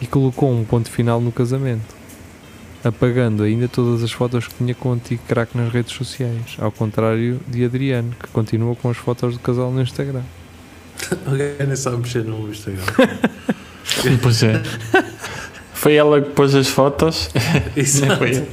[0.00, 1.94] e colocou um ponto final no casamento,
[2.82, 6.72] apagando ainda todas as fotos que tinha com o antigo craque nas redes sociais, ao
[6.72, 10.22] contrário de Adriano, que continua com as fotos do casal no Instagram.
[11.26, 12.84] Alguém nem sabe mexer no Instagram.
[14.20, 14.60] Pois é.
[15.72, 17.30] Foi ela que pôs as fotos.
[17.76, 18.24] Exato.
[18.24, 18.46] Nem foi.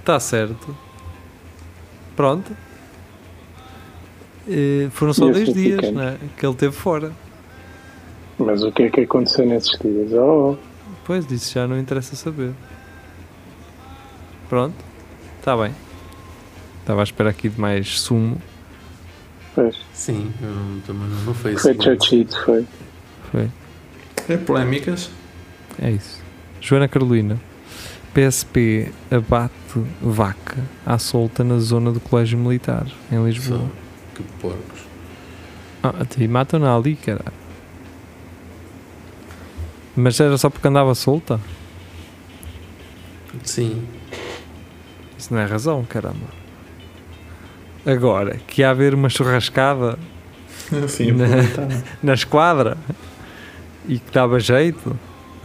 [0.00, 0.76] Está certo.
[2.16, 2.52] Pronto.
[4.46, 5.96] E foram só E dois assim dias ficamos.
[5.96, 7.12] né, que ele teve fora.
[8.38, 10.12] Mas o que é que aconteceu nesses dias?
[10.12, 10.56] Oh,
[11.06, 12.52] Pois, disso já não interessa saber.
[14.48, 14.74] Pronto.
[15.38, 15.74] Está bem.
[16.80, 18.40] Estava à espera aqui de mais sumo.
[19.54, 19.76] pois.
[19.92, 21.82] Sim, eu também não, não foi Foi assim.
[21.82, 22.66] chachito, foi.
[23.30, 23.50] Foi.
[24.28, 25.10] É polémicas.
[25.80, 26.20] É isso.
[26.60, 27.38] Joana Carolina.
[28.14, 29.52] PSP abate
[30.00, 33.68] vaca à solta na zona do Colégio Militar, em Lisboa.
[34.14, 34.80] Que porcos.
[35.82, 37.32] Ah, até matam-na ali, caralho.
[39.96, 41.40] Mas era só porque andava solta?
[43.42, 43.82] Sim.
[45.18, 46.26] Isso não é razão, caramba.
[47.86, 49.98] Agora, que ia haver uma churrascada
[50.88, 51.26] Sim, Na-
[52.02, 52.76] na esquadra
[53.88, 54.98] e que dava jeito.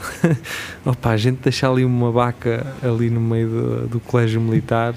[0.85, 4.93] Opa, a gente deixa ali uma vaca ali no meio do, do colégio militar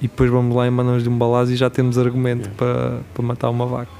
[0.00, 2.52] e depois vamos lá e mandamos de um balazo e já temos argumento É.
[2.52, 3.90] para, para matar uma vaca.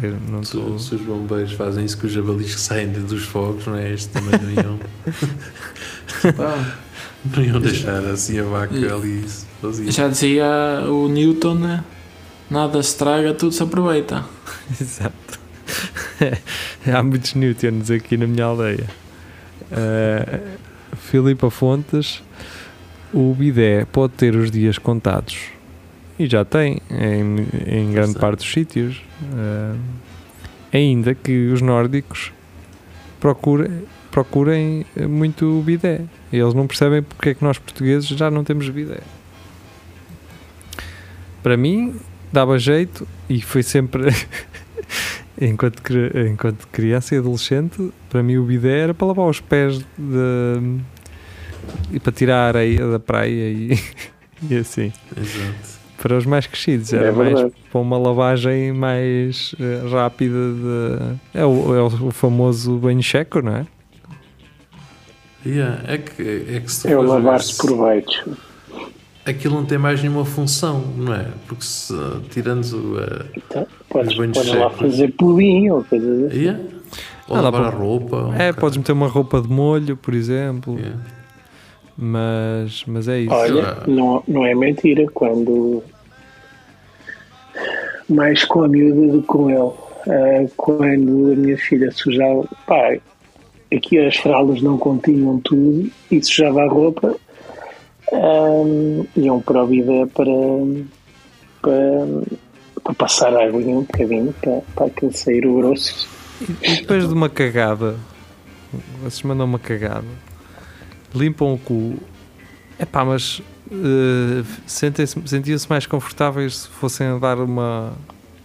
[0.00, 3.24] Que não Se, tô- se os bombeiros fazem isso com os jabalis que saem dos
[3.24, 3.92] fogos, não é?
[3.92, 4.78] Este também não iam,
[7.36, 9.24] não iam deixar assim a vaca ali
[9.60, 9.90] sozinha.
[9.90, 10.46] Já dizia
[10.88, 11.84] o Newton, né?
[12.50, 14.24] Nada se estraga, tudo se aproveita.
[14.80, 15.37] Exato.
[16.86, 18.86] Há muitos Newtons aqui na minha aldeia.
[19.70, 20.58] Uh,
[20.96, 22.22] Filipa Fontes,
[23.12, 25.38] o bidé pode ter os dias contados.
[26.18, 28.18] E já tem, em, em grande Sim.
[28.18, 29.00] parte dos sítios.
[29.22, 29.78] Uh,
[30.72, 32.32] ainda que os nórdicos
[33.20, 36.02] procurem, procurem muito o bidé.
[36.32, 39.00] Eles não percebem porque é que nós portugueses já não temos bidé.
[41.42, 41.94] Para mim,
[42.32, 44.08] dava jeito e foi sempre
[45.40, 45.82] enquanto,
[46.30, 50.78] enquanto criança e adolescente para mim o bidé era para lavar os pés de,
[51.92, 53.78] e para tirar a areia da praia e,
[54.50, 55.78] e assim Exato.
[56.00, 61.44] para os mais crescidos era É mais para uma lavagem mais eh, rápida de, é,
[61.44, 63.66] o, é o famoso banho checo não é?
[65.46, 66.22] Yeah, é, que,
[66.56, 68.36] é que se tu É o lavar-se se- por baixo.
[69.28, 71.26] Aquilo não tem mais nenhuma função, não é?
[71.46, 71.94] Porque se
[72.30, 72.98] tirando o.
[73.00, 76.38] eh, Então, podes, Os banhos podes lá fazer pudim ou coisas assim.
[76.40, 76.60] yeah,
[77.28, 78.16] ou Ah, dá lavar a para- roupa.
[78.16, 78.56] um é, bocado.
[78.60, 80.98] podes meter uma roupa de molho por exemplo Yeah.
[81.96, 83.84] mas, mas é isso Olha, Ah.
[83.86, 85.04] não, não é mentira.
[85.12, 85.82] Quando,
[88.08, 89.72] mais com a miúda do que com ele.
[90.08, 92.96] Ah, quando a minha filha sujava, pá,
[93.74, 97.16] aqui as fraldas não continham tudo e sujava a roupa,
[98.12, 100.30] ah, iam para o bidé para,
[101.62, 102.26] para,
[102.82, 106.08] para passar a água um bocadinho para, para aquele sair o grosso.
[106.62, 107.96] E depois de uma cagada,
[109.02, 110.04] vocês mandam uma cagada,
[111.14, 111.96] limpam o cu.
[112.78, 113.42] Epá, mas
[113.72, 117.92] eh, sentem-se- sentiam-se mais confortáveis se fossem dar uma.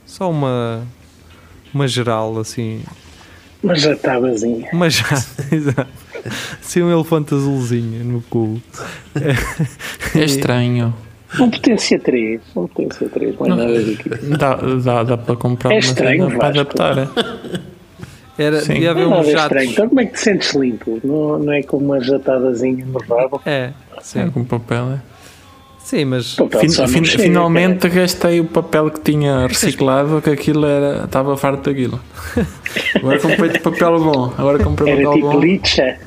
[0.06, 0.86] só uma.
[1.74, 2.82] uma geral assim.
[3.62, 4.68] Mas já está vazia.
[4.74, 5.06] Uma já.
[5.52, 6.03] exato.
[6.62, 8.62] Assim um elefante azulzinho no cu.
[10.16, 10.94] É estranho.
[11.40, 14.38] Um potência 3, um potência 3, não é nada daquilo.
[14.38, 17.10] Dá, dá, dá para comprar É estranho, para adaptar.
[18.38, 18.74] Era, Sim.
[18.74, 19.44] devia haver Não é uns nada jatos.
[19.46, 19.72] estranho.
[19.72, 21.00] Então como é que te sentes limpo?
[21.04, 23.42] Não, não é como uma jatadazinha no rabo?
[23.46, 24.30] É, É, sim.
[24.32, 25.00] com papel, é.
[25.84, 26.36] Sim, mas.
[26.36, 31.04] Papel Fin- fin- chega, finalmente gastei o papel que tinha reciclado, que aquilo era.
[31.06, 32.00] estava farto daquilo.
[32.96, 34.34] Agora comprei de papel bom.
[34.38, 35.40] Agora comprei Era papel tipo bom.
[35.42, 35.98] lixa.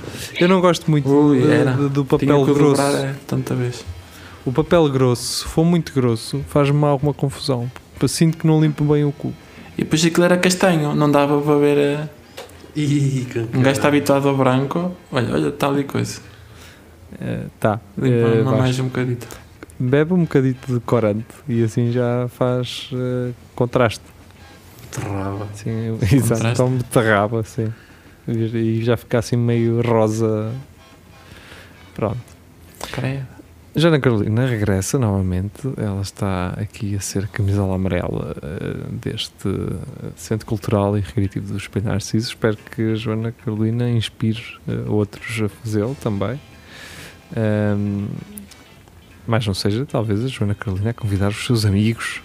[0.40, 1.72] Eu não gosto muito Ui, de- era.
[1.72, 2.82] de- do Tinha papel que grosso.
[2.82, 3.84] dobrar é, tanta vez.
[4.46, 7.70] O papel grosso, se for muito grosso, faz-me alguma confusão.
[8.00, 9.32] Eu Sinto que não limpo bem o cu.
[9.76, 11.76] E depois aquilo era castanho, não dava para ver.
[11.78, 12.08] eh,
[12.74, 14.92] Ih, Um gajo está habituado ao branco.
[15.10, 16.20] Olha, olha, tal e coisa.
[17.20, 17.80] Eh, tá.
[17.96, 18.58] Limpa eh, Vasco.
[18.58, 19.26] mais um bocadito.
[19.78, 24.04] Bebe um bocadito de corante e assim já faz eh, contraste.
[24.90, 25.46] Terrava.
[25.54, 26.18] Sim, exato.
[26.20, 26.62] Contraste.
[26.62, 27.72] Então terraba, assim.
[28.26, 30.50] E já fica assim meio rosa.
[31.94, 32.18] Pronto.
[32.92, 33.26] Creio.
[33.74, 35.68] Jana Carolina regressa novamente.
[35.76, 39.50] Ela está aqui a ser camisola amarela eh, deste
[40.16, 41.94] Centro Cultural e Recreativo do Espelho.
[41.94, 46.40] Espero que a Joana Carolina inspire eh, outros a fazê-lo também.
[47.36, 48.06] Ahm,
[49.26, 52.20] mas não seja, talvez a Joana Carolina a convidar os seus amigos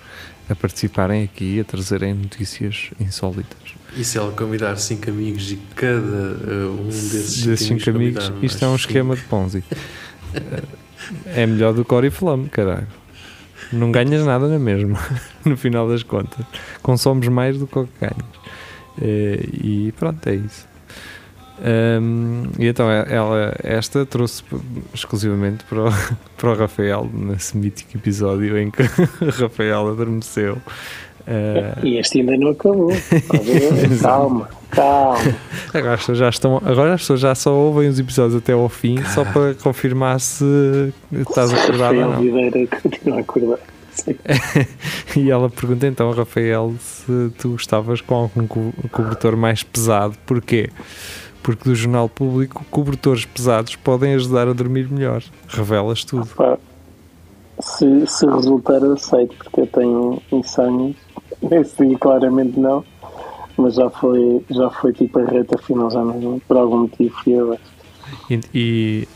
[0.49, 3.75] a participarem aqui, a trazerem notícias insólitas.
[3.95, 8.63] E se ela convidar cinco amigos e cada uh, um desses, Desses cinco amigos, isto
[8.63, 9.63] é um mais esquema de Ponzi.
[11.25, 12.87] É melhor do que Oriflame, caralho.
[13.73, 14.99] Não ganhas nada na mesma,
[15.43, 16.45] no final das contas.
[16.81, 18.41] Consomes mais do que o que ganhas.
[19.01, 20.67] Eh, e pronto, é isso.
[21.63, 24.43] Ahm, e então é- ela, esta trouxe
[24.93, 25.89] exclusivamente para o,
[26.37, 30.57] para o Rafael, nesse mítico episódio em que o Rafael adormeceu.
[31.27, 32.91] Eh, E este ainda não acabou.
[32.91, 35.19] A calma, calma.
[35.71, 36.57] Agora as pessoas já estão.
[36.65, 40.91] Agora as pessoas já só ouvem os episódios até ao fim só para confirmar se
[41.11, 42.21] estás acordado ou Rafael não.
[42.21, 43.59] Videira continua acordado.
[45.15, 50.15] E ela pergunta então, Rafael, se tu estavas com algum co- cobertor mais pesado.
[50.25, 50.69] Porquê?
[51.43, 55.23] Porque do jornal público, cobertores pesados podem ajudar a dormir melhor.
[55.47, 56.27] Revelas tudo.
[56.35, 56.57] Pá,
[57.59, 60.95] se, se resultar, eu aceito, porque eu tenho insónias.
[61.51, 62.83] Esse dia, claramente não.
[63.57, 67.37] Mas já foi, já foi tipo a reta final, já não, por algum motivo fui
[67.37, 67.63] abaixo.
[68.29, 69.07] E, e,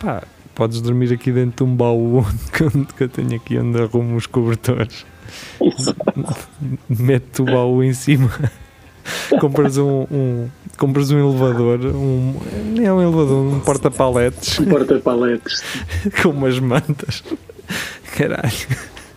[0.00, 0.22] pá,
[0.54, 2.24] podes dormir aqui dentro de um baú
[2.96, 5.04] que eu tenho aqui onde arrumo os cobertores.
[6.88, 8.30] Mete o baú em cima,
[9.40, 12.34] compras um, um- compras um elevador, um,
[12.74, 15.62] nem é um elevador, um porta-paletes Porta-paletes.
[16.22, 17.22] com umas mantas.
[18.16, 18.50] Caralho.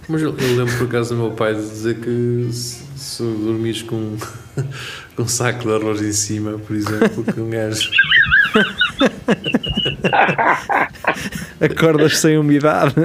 [0.07, 3.84] Mas eu, eu lembro por acaso do meu pai de dizer que se, se dormires
[3.84, 4.18] com,
[5.16, 7.91] com um saco de arroz em cima, por exemplo, que um gajo.
[11.62, 12.95] Acordas sem umidade.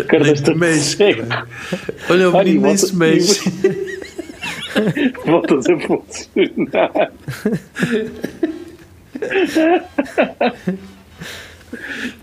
[0.00, 1.48] Acordas nem mexe, caralho.
[2.08, 3.50] Olha, o menino nem se mexe.
[5.24, 7.12] Voltas a funcionar.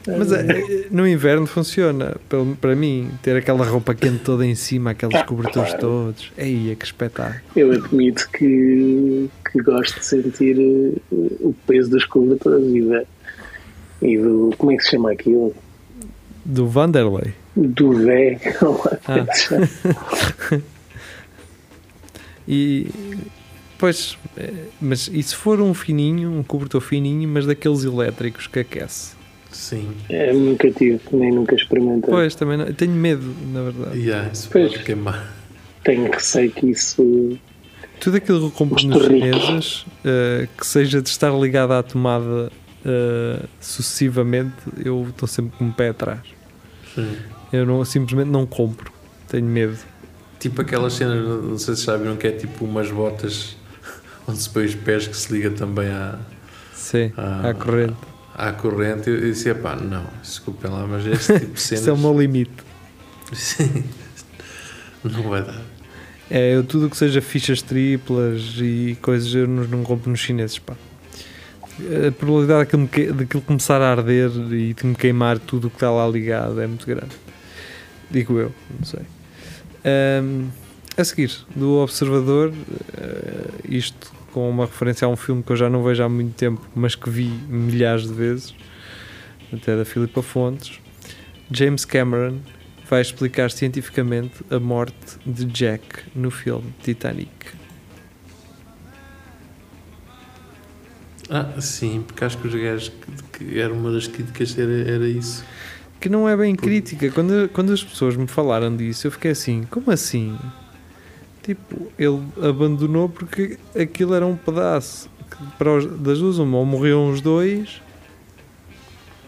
[0.08, 2.16] Mas é, no inverno funciona.
[2.60, 6.32] Para mim, ter aquela roupa quente toda em cima, aqueles cobertores todos.
[6.38, 7.42] Ei, é que espetáculo.
[7.56, 13.04] Eu admito que, que gosto de sentir eh, o peso dos cobertores e, da,
[14.02, 14.54] e do.
[14.58, 15.54] Como é que se chama aquilo?
[16.46, 17.34] Do Vanderlei.
[17.56, 18.40] Do Vé.
[19.08, 19.26] Ah.
[22.54, 22.92] E
[23.78, 28.60] pois, eh, mas e se for um fininho, um cobertor fininho, mas daqueles elétricos que
[28.60, 29.16] aquece?
[29.50, 29.90] Sim.
[30.10, 32.10] É, nunca tive, nem nunca experimentei.
[32.10, 33.98] Pois, também não, tenho medo, na verdade.
[33.98, 34.72] Yeah, isso Pois.
[34.72, 35.34] pode queimar.
[35.84, 37.40] Tenho receio que isso.
[38.02, 41.82] Tudo aquilo que eu compro Os nos chineses, eh, que seja de estar ligado à
[41.82, 42.52] tomada
[42.84, 46.20] eh, sucessivamente, eu estou sempre com o pé atrás.
[46.94, 47.16] Sim.
[47.54, 48.92] Eu não, simplesmente não compro.
[49.28, 49.78] Tenho medo.
[50.42, 53.56] Tipo aquelas cenas, não sei se viram que é tipo umas botas
[54.28, 56.18] onde se põe os pés que se liga também à,
[56.74, 57.50] Sim, Ah.
[57.50, 57.96] à corrente.
[58.36, 59.10] à corrente.
[59.10, 61.82] Eu disse, pá, não, desculpem lá, mas este tipo de cenas.
[61.82, 62.52] Isso é o meu limite.
[63.32, 63.84] Sim.
[65.04, 65.62] Não vai dar.
[66.30, 70.20] É, eu tudo o que seja fichas triplas e coisas eu não, não compro nos
[70.20, 70.76] chineses, pá.
[72.08, 75.76] A probabilidade daquilo, que- daquilo começar a arder e de me queimar tudo o que
[75.78, 77.16] está lá ligado é muito grande.
[78.10, 79.02] Digo eu, não sei.
[79.84, 80.50] Ahm,
[80.98, 82.54] a seguir, do Observador,
[82.98, 86.36] eh, isto com uma referência a um filme que eu já não vejo há muito
[86.36, 88.54] tempo, mas que vi milhares de vezes,
[89.52, 90.80] até da Filipa Fontes.
[91.52, 92.40] James Cameron
[92.90, 95.84] vai explicar cientificamente a morte de Jack
[96.16, 97.32] no filme Titanic.
[101.30, 105.08] Ah, sim, porque acho que os gajos que, que era uma das críticas era, era
[105.08, 105.46] isso.
[106.02, 107.10] Que não é bem crítica.
[107.12, 110.38] Quando, quando as pessoas me falaram disso, eu fiquei assim: como assim?
[111.44, 115.10] Tipo, ele abandonou porque aquilo era um pedaço.
[115.58, 117.82] Para os, das duas, uma, ou morriam os dois,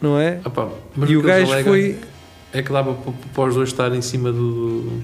[0.02, 0.40] não é?
[0.44, 0.68] Ah, pá,
[1.08, 1.98] e o gajo foi.
[2.52, 2.94] É que dava
[3.34, 5.02] para, os dois estar em cima do.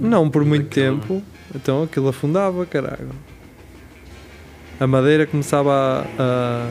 [0.00, 1.22] Não por muito daquela- tempo,
[1.54, 3.10] então aquilo afundava, caralho.
[4.78, 6.70] A madeira começava a, a,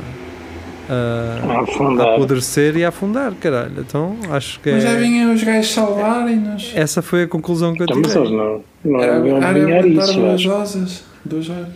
[0.90, 2.08] a, A a afundar.
[2.14, 3.74] apodrecer e a afundar, caralho.
[3.80, 6.72] Então acho que Mas já é, vinham os gajos salvarem-nos.
[6.76, 8.38] essa foi a conclusão que eu Então, tirei.
[8.38, 9.38] não, não Era, deviam
[9.78, 10.14] era isso.
[10.14, 11.04] duas horas.
[11.26, 11.68] Duas horas.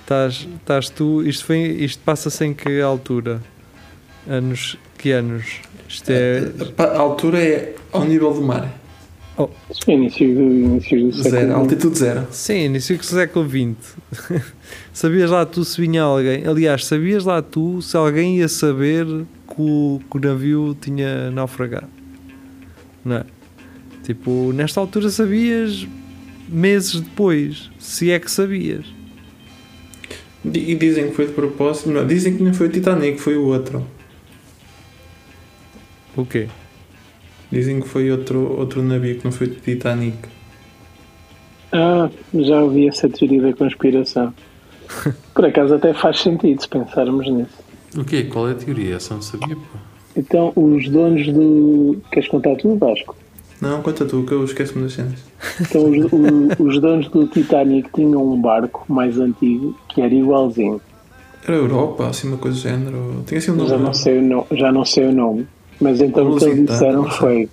[0.00, 3.40] Estás, estás tu, isto, foi, isto passa-se em que altura?
[4.28, 5.60] Anos, que anos?
[5.88, 6.42] Isto é
[6.78, 8.68] A, a altura é ao nível do mar.
[9.70, 12.26] Isso foi início do, início do Zero, século altitude zero.
[12.30, 13.96] Sim, início do século XX.
[14.92, 16.46] sabias lá tu se vinha alguém?
[16.46, 21.88] Aliás, sabias lá tu se alguém ia saber que o, que o navio tinha naufragado?
[23.04, 23.24] Não é?
[24.02, 25.86] Tipo, nesta altura sabias
[26.48, 28.84] meses depois, se é que sabias.
[30.44, 31.90] E dizem que foi de propósito.
[31.90, 33.86] Não, dizem que não foi o Titanic, foi o outro.
[36.16, 36.48] O quê?
[37.52, 40.16] Dizem que foi outro, outro navio que não foi o Titanic.
[41.70, 44.32] Ah, já ouvi essa teoria da conspiração.
[45.34, 47.62] Por acaso até faz sentido se pensarmos nisso.
[47.96, 48.24] O quê?
[48.24, 48.96] Qual é a teoria?
[48.96, 49.78] Essa não sabia, pô.
[50.16, 51.98] Então, os donos do.
[52.10, 53.14] Queres contar tudo, Vasco?
[53.60, 55.18] Não, conta tu, que eu esqueço-me das cenas.
[55.60, 60.80] Então, os, o- os donos do Titanic tinham um barco mais antigo que era igualzinho.
[61.46, 63.22] Era Europa, assim, uma coisa do género.
[63.26, 63.68] Tinha assim um nome.
[63.70, 65.46] Já não sei o, no, já não sei o nome.
[65.82, 67.48] Mas então o que eles disseram foi.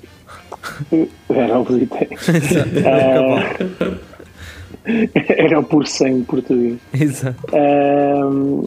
[1.30, 2.08] Era o Lusitano.
[2.86, 3.56] Ah,
[5.38, 6.78] Era o por 100 português.
[6.94, 7.40] Exato.
[7.56, 8.64] Ahm,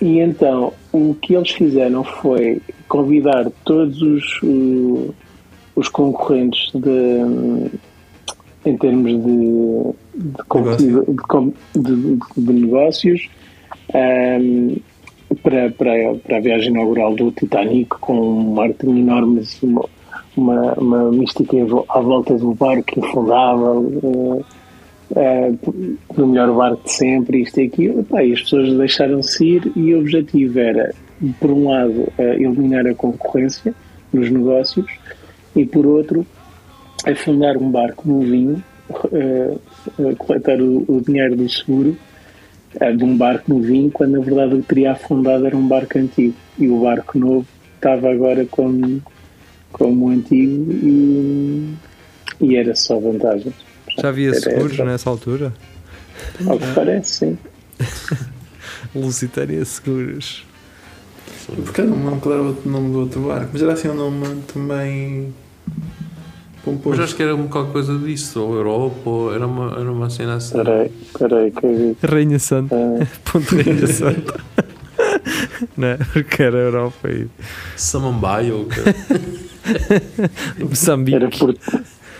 [0.00, 4.40] e então, o que eles fizeram foi convidar todos os,
[5.74, 7.20] os concorrentes de,
[8.64, 9.94] em termos de,
[10.76, 11.14] de,
[11.74, 13.28] de de- negócios
[13.94, 14.76] ahm,
[15.42, 19.84] para, para, para a viagem inaugural do Titanic com um marketing enorme, uma,
[20.36, 21.56] uma, uma mística
[21.88, 24.44] à volta do barco infundável.
[24.44, 24.56] eh,
[25.14, 25.52] eh,
[26.16, 30.00] no melhor barco de sempre, isto e aquilo, e as pessoas deixaram-se ir e o
[30.00, 30.92] objetivo era,
[31.40, 33.74] por um lado, eh, eliminar a concorrência
[34.12, 34.86] nos negócios
[35.54, 36.26] e, por outro,
[37.06, 38.62] afundar um barco novinho,
[39.12, 39.54] eh,
[40.18, 41.96] coletar o, o dinheiro do seguro
[42.96, 46.34] de um barco novinho, quando na verdade o que teria afundado era um barco antigo
[46.58, 49.02] e o barco novo estava agora como,
[49.72, 51.74] como o antigo e,
[52.40, 53.54] e era só vantagens.
[53.98, 54.84] Já havia Era seguros essa.
[54.84, 55.52] nessa altura?
[56.46, 57.38] Ao que parece, sim.
[58.94, 60.44] Lusitânia Seguros.
[61.46, 63.72] Porque eu não me lembro qual era o outro nome do outro barco, mas era
[63.72, 65.32] assim um nome também.
[66.66, 66.90] Pomposo.
[66.96, 70.34] Mas acho que era qualquer coisa disso, ou Europa, ou era uma, era uma cena
[70.34, 70.54] assim.
[70.54, 71.96] Peraí, peraí, que eu.
[72.02, 72.74] Rainha Santa.
[72.76, 74.40] Ah, Ponto Rainha Santa.
[75.76, 75.96] Não é?
[76.12, 77.28] Porque era Europa e
[77.76, 78.80] Samambaia, ou que-
[80.64, 81.16] Moçambique.
[81.16, 81.54] era, por,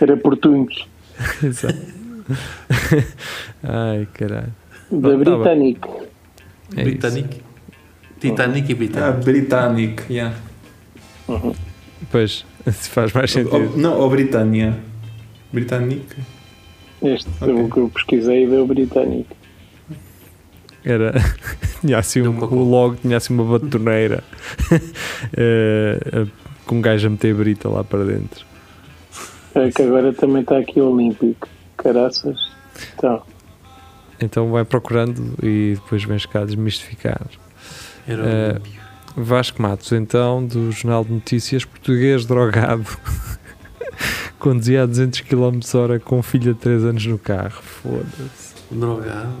[0.01, 0.87] era portunhos
[1.43, 1.77] Exato.
[3.63, 4.53] Ai, caralho.
[4.91, 5.73] da Pronto, tá bem.
[5.73, 6.03] Britânico.
[6.75, 6.91] É isso.
[8.19, 8.69] Titanic.
[8.69, 9.25] E Ah, Britânic.
[9.25, 10.35] Britannic, yeah.
[12.11, 13.77] Pois, se faz mais sentido.
[13.77, 14.77] não, ou Britânia.
[15.51, 16.05] Britannic.
[17.01, 17.53] Este Ok.
[17.53, 19.35] o que eu pesquisei deu Britânico.
[20.83, 21.13] Era.
[21.81, 24.23] Tinha assim um, o logo tinha assim uma batoneira
[25.37, 26.25] eh,
[26.65, 28.43] com um gajo a meter brita lá para dentro.
[29.53, 31.47] É que agora também está aqui o Olímpico.
[31.77, 32.35] Caraças.
[32.95, 33.21] Então,
[34.19, 37.21] Então vai procurando e depois vens cá desmistificar.
[38.07, 38.81] Era Eh, Olímpio.
[39.17, 42.85] Vasco Matos, então, do Jornal de Notícias, português drogado,
[44.39, 47.61] conduzia a 200 km hora com filha de 3 anos no carro.
[47.61, 48.53] Foda-se.
[48.71, 49.33] Drogado.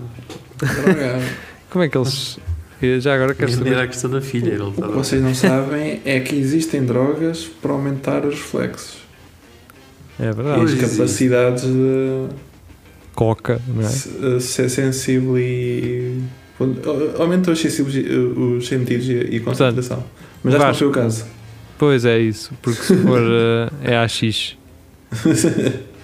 [0.57, 1.23] Drogado.
[1.69, 2.39] Como é que eles.
[2.81, 3.77] Eu Já agora quero saber.
[3.77, 4.51] a questão da filha.
[4.51, 8.97] Ele O que vocês não sabem é que existem drogas para aumentar os reflexos.
[10.19, 10.63] É e verdade.
[10.63, 12.27] as Pois capacidades de
[13.15, 13.89] Coca, não é?
[13.89, 16.21] se- ser sensível e.
[17.19, 18.05] Aumentou os sensíveis,
[18.35, 20.03] os sentidos e e concentração.
[20.43, 21.25] Mas acho que não foi o caso.
[21.77, 23.19] Pois é isso, porque se for
[23.83, 24.57] eh, é AX,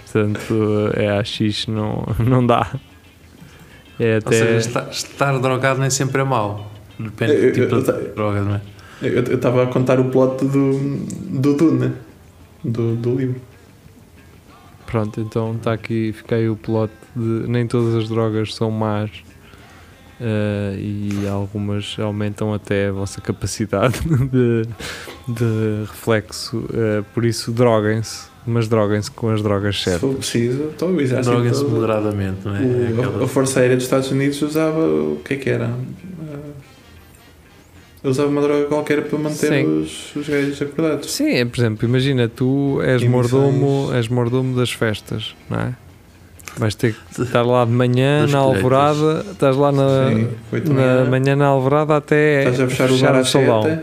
[0.06, 2.76] portanto é AX não, não dá.
[4.00, 4.32] É Ou até.
[4.40, 6.72] seja, estar, estar drogado nem sempre é mau.
[7.00, 8.62] Depende Eu- do tipo eu- de eu- droga, não é?
[9.02, 10.78] Eu estava a contar o plot do,
[11.42, 11.92] do Dune,
[12.64, 13.42] do, do livro.
[14.86, 19.10] Pronto, então está aqui, fica aí o plot de nem todas as drogas são más
[20.24, 24.00] eh, e algumas aumentam até a vossa capacidade
[24.32, 24.64] de,
[25.28, 30.02] de reflexo, eh, por isso droguem-se, mas droguem-se com as drogas Se certas.
[30.02, 31.36] for preciso, então o exército.
[31.36, 32.64] Droguem-se moderadamente, não é?
[32.64, 35.50] É o- a, aquela- a Força Aérea dos Estados Unidos usava o que é que
[35.50, 35.68] era?
[35.68, 36.54] Uh,
[38.10, 39.82] usava uma droga qualquer para manter Sim.
[39.82, 41.12] os, os gajos acordados.
[41.12, 45.76] Sim, é, por exemplo, imagina, tu és mordomo, és mordomo das festas, não é?
[46.58, 50.30] Vais ter que estar lá de manhã na alvorada, estás lá na, Sim,
[50.74, 53.82] na manhã na alvorada até Estás a fechar o bar às salão.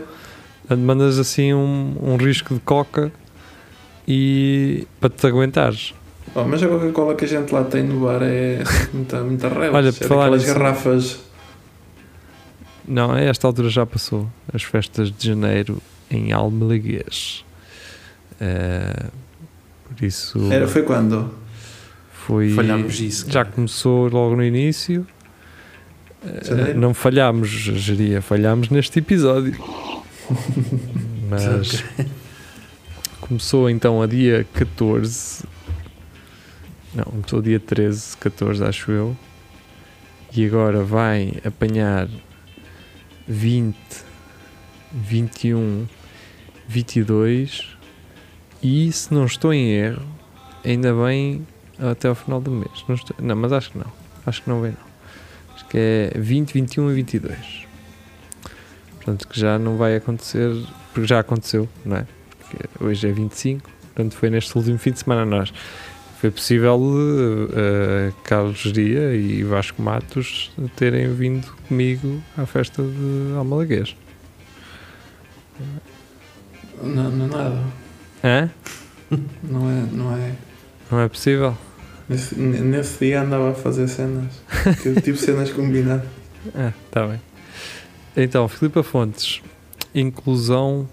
[0.77, 3.11] mandas assim um, um risco de coca
[4.07, 5.93] e para te aguentares.
[6.33, 8.63] Oh, mas a Coca-Cola que a gente lá tem no bar é
[8.93, 9.77] muita, muita relva.
[9.77, 11.19] Olha, é por falar daquelas nisso- garrafas.
[12.87, 14.27] Não, a esta altura já passou.
[14.53, 17.43] As festas de janeiro em Almelaguês.
[18.39, 19.05] Eh,
[19.87, 21.31] por isso Era, foi quando?
[22.31, 22.51] Foi.
[22.51, 23.25] Falhámos isso.
[23.29, 23.55] Já cara.
[23.55, 25.05] começou logo no início.
[26.41, 26.79] Janeiro?
[26.79, 29.61] não falhámos, geria, falhámos neste episódio.
[31.29, 31.83] Mas
[33.19, 35.43] começou então a dia 14.
[36.93, 39.17] Não, começou dia 13, 14, acho eu.
[40.33, 42.07] E agora vai apanhar
[43.27, 43.75] 20,
[44.93, 45.85] 21,
[46.65, 47.77] 22.
[48.63, 50.07] E se não estou em erro,
[50.63, 51.45] ainda bem
[51.89, 52.85] até ao final do mês.
[52.87, 53.91] Não, estou- não, mas acho que não.
[54.25, 55.55] Acho que não vem não.
[55.55, 57.67] Acho que é 20, 21 e 22.
[58.95, 60.51] Portanto, que já não vai acontecer,
[60.93, 62.05] porque já aconteceu, não é?
[62.39, 65.51] Porque hoje é 25, portanto foi neste último fim de semana nós.
[66.19, 66.79] Foi possível
[67.53, 73.95] eh, Carlos Geria e Vasco Matos terem vindo comigo à festa de Almalaguês.
[76.83, 77.63] Não, não nada.
[78.23, 78.49] Hã?
[79.43, 80.35] Não é, não é.
[80.91, 81.57] Não é possível?
[82.11, 84.43] Nesse, nesse dia andava a fazer cenas.
[85.01, 86.05] Tive cenas combinadas.
[86.53, 87.21] Ah, está bem.
[88.17, 89.41] Então, Filipa Fontes,
[89.95, 90.89] inclusão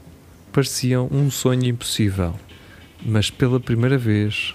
[0.52, 2.34] parecia um sonho impossível,
[3.04, 4.54] mas pela primeira vez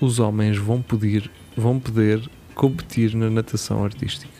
[0.00, 4.32] os homens vão poder, vão poder competir na natação artística.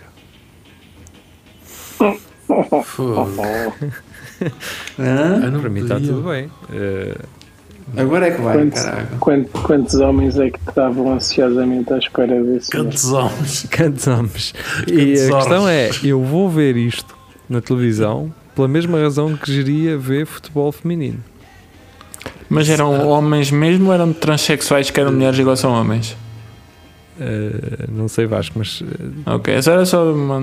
[2.84, 3.30] Fogo.
[4.98, 6.50] Não Para mim está tudo bem.
[6.72, 7.16] Eh,
[7.96, 9.08] Agora é que vai, Quantos, caralho.
[9.20, 12.70] quant- quantos homens é que estavam ansiosamente à espera desse?
[12.70, 13.66] Cantos homens.
[13.70, 14.54] Cantamos.
[14.86, 16.04] E Cantos a questão é: homens.
[16.04, 17.14] eu vou ver isto
[17.48, 21.18] na televisão pela mesma razão que geria ver futebol feminino.
[22.48, 26.16] Mas eram homens mesmo ou eram transexuais que eram mulheres igual são homens?
[27.20, 30.40] Eh, não sei Vasco, mas eh, Ok, essa era só uma.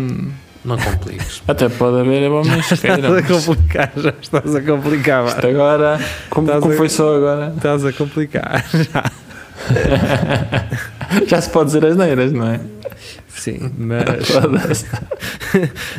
[0.66, 1.42] Não compliques.
[1.48, 5.26] Até pode haver homens que estás a complicar, já estás a complicar.
[5.28, 6.00] Isto agora.
[6.30, 7.54] Como, Estás como a- foi só agora?
[7.56, 8.66] Estás a complicar.
[11.28, 12.60] Já se pode dizer as neiras, não é?
[13.30, 14.86] Sim, mas.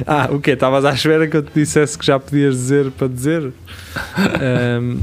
[0.07, 0.53] Ah, o quê?
[0.53, 3.53] Estavas à espera que eu te dissesse que já podias dizer para dizer?
[4.17, 5.01] Ahm,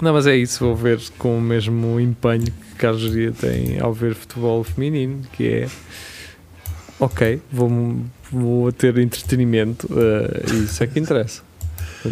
[0.00, 0.64] não, mas é isso.
[0.64, 5.46] Vou ver com o mesmo empenho que Carlos Geria tem ao ver futebol feminino, que
[5.48, 5.68] é.
[6.98, 7.68] Ok, vou,
[8.30, 9.88] vou ter entretenimento
[10.52, 11.42] e isso é que interessa.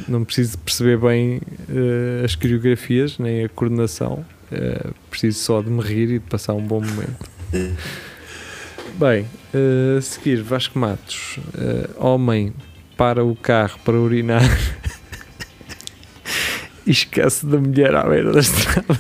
[0.07, 5.81] Não preciso perceber bem eh, as coreografias nem a coordenação, eh, preciso só de me
[5.81, 7.31] rir e de passar um bom momento.
[8.99, 9.27] Bem,
[9.97, 11.39] a seguir, Vasco Matos,
[11.97, 12.53] homem
[12.99, 14.43] para o carro para urinar
[16.85, 18.99] e esquece da mulher à beira da estrada.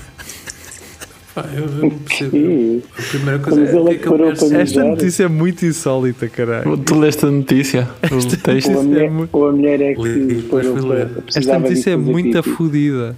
[1.42, 2.36] Pá, eu não percebo.
[2.36, 3.72] Ih, A primeira coisa Mas é.
[3.72, 4.32] que é que parou para?
[4.32, 4.46] Esta
[4.80, 4.84] Mijar.
[4.86, 6.76] notícia é muito insólita, caralho.
[6.78, 7.88] Tu leste a notícia?
[8.10, 8.70] O texto?
[8.72, 11.10] ou, a mulher, mu- ou a mulher é que depois parou para-.
[11.34, 12.56] Esta notícia é muito pipi.
[12.56, 13.16] fodida.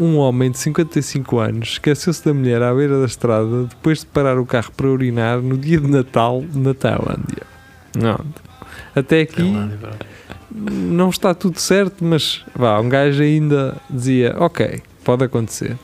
[0.00, 4.38] Um homem de 55 anos esqueceu-se da mulher à beira da estrada depois de parar
[4.38, 7.42] o carro para urinar no dia de Natal na Tailândia.
[8.00, 8.20] Não.
[8.94, 9.68] Até aqui pá.
[10.52, 15.76] não está tudo certo, mas vá, um gajo ainda dizia: Ok, pode acontecer.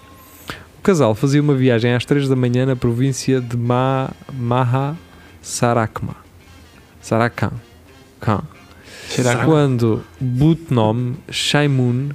[0.85, 4.95] O casal fazia uma viagem às 3 da manhã na província de Ma Maha
[5.41, 6.15] Sarakma.
[7.01, 7.53] Sarakan.
[8.21, 8.43] Kan.
[9.47, 12.11] Quando Butnom Shaimun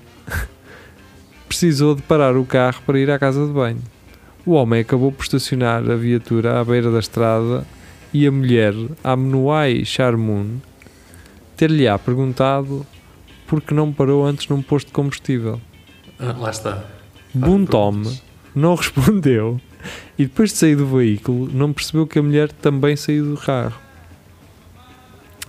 [1.49, 3.82] precisou de parar o carro para ir à casa de banho.
[4.45, 7.65] O homem acabou por estacionar a viatura à beira da estrada
[8.13, 10.59] e a mulher, Amnuai Charmun,
[11.57, 12.86] ter-lhe-á perguntado
[13.47, 15.59] por que não parou antes num posto de combustível.
[16.20, 16.84] Ah, lá está.
[17.34, 18.03] Buntom
[18.60, 19.60] não respondeu
[20.18, 23.80] e depois de sair do veículo não percebeu que a mulher também saiu do carro.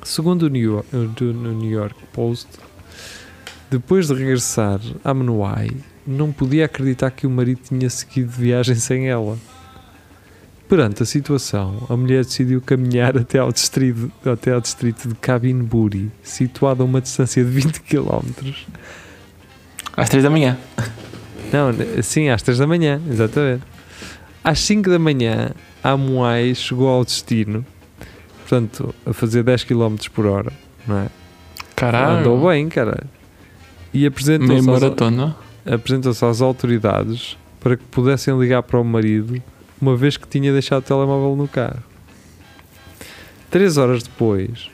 [0.03, 2.49] Segundo o New York, do- New York Post,
[3.71, 5.71] depois de regressar a Menuai,
[6.07, 9.37] não podia acreditar que o marido tinha seguido viagem sem ela.
[10.69, 16.11] Perante a situação, a mulher decidiu caminhar até ao distrito, até ao distrito de Kabinburi,
[16.23, 18.21] situado a uma distância de 20 km,
[19.97, 20.57] Às 3 da manhã.
[21.53, 23.63] Não, sim, às 3 da manhã, exatamente.
[24.43, 25.51] Às 5 da manhã,
[25.83, 27.65] a Moai chegou ao destino,
[28.41, 30.53] portanto, a fazer 10 km por hora,
[30.87, 31.09] não é?
[31.77, 32.21] Caralho.
[32.21, 33.05] Andou bem, cara.
[33.93, 35.37] E apresentou-se às, maratona.
[35.67, 39.43] apresentou-se às autoridades para que pudessem ligar para o marido,
[39.81, 41.83] uma vez que tinha deixado o telemóvel no carro.
[43.51, 44.71] Três horas depois,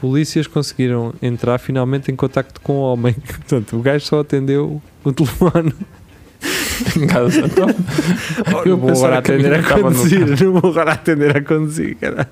[0.00, 3.14] polícias conseguiram entrar finalmente em contacto com o homem.
[3.26, 5.72] Portanto, o gajo só atendeu o telefone.
[6.96, 7.42] Em casa.
[7.44, 7.68] Então,
[8.64, 11.36] Eu Eu vou agora que a atender a estava no conduzir, não vou agora atender
[11.36, 12.28] a conduzir, cara.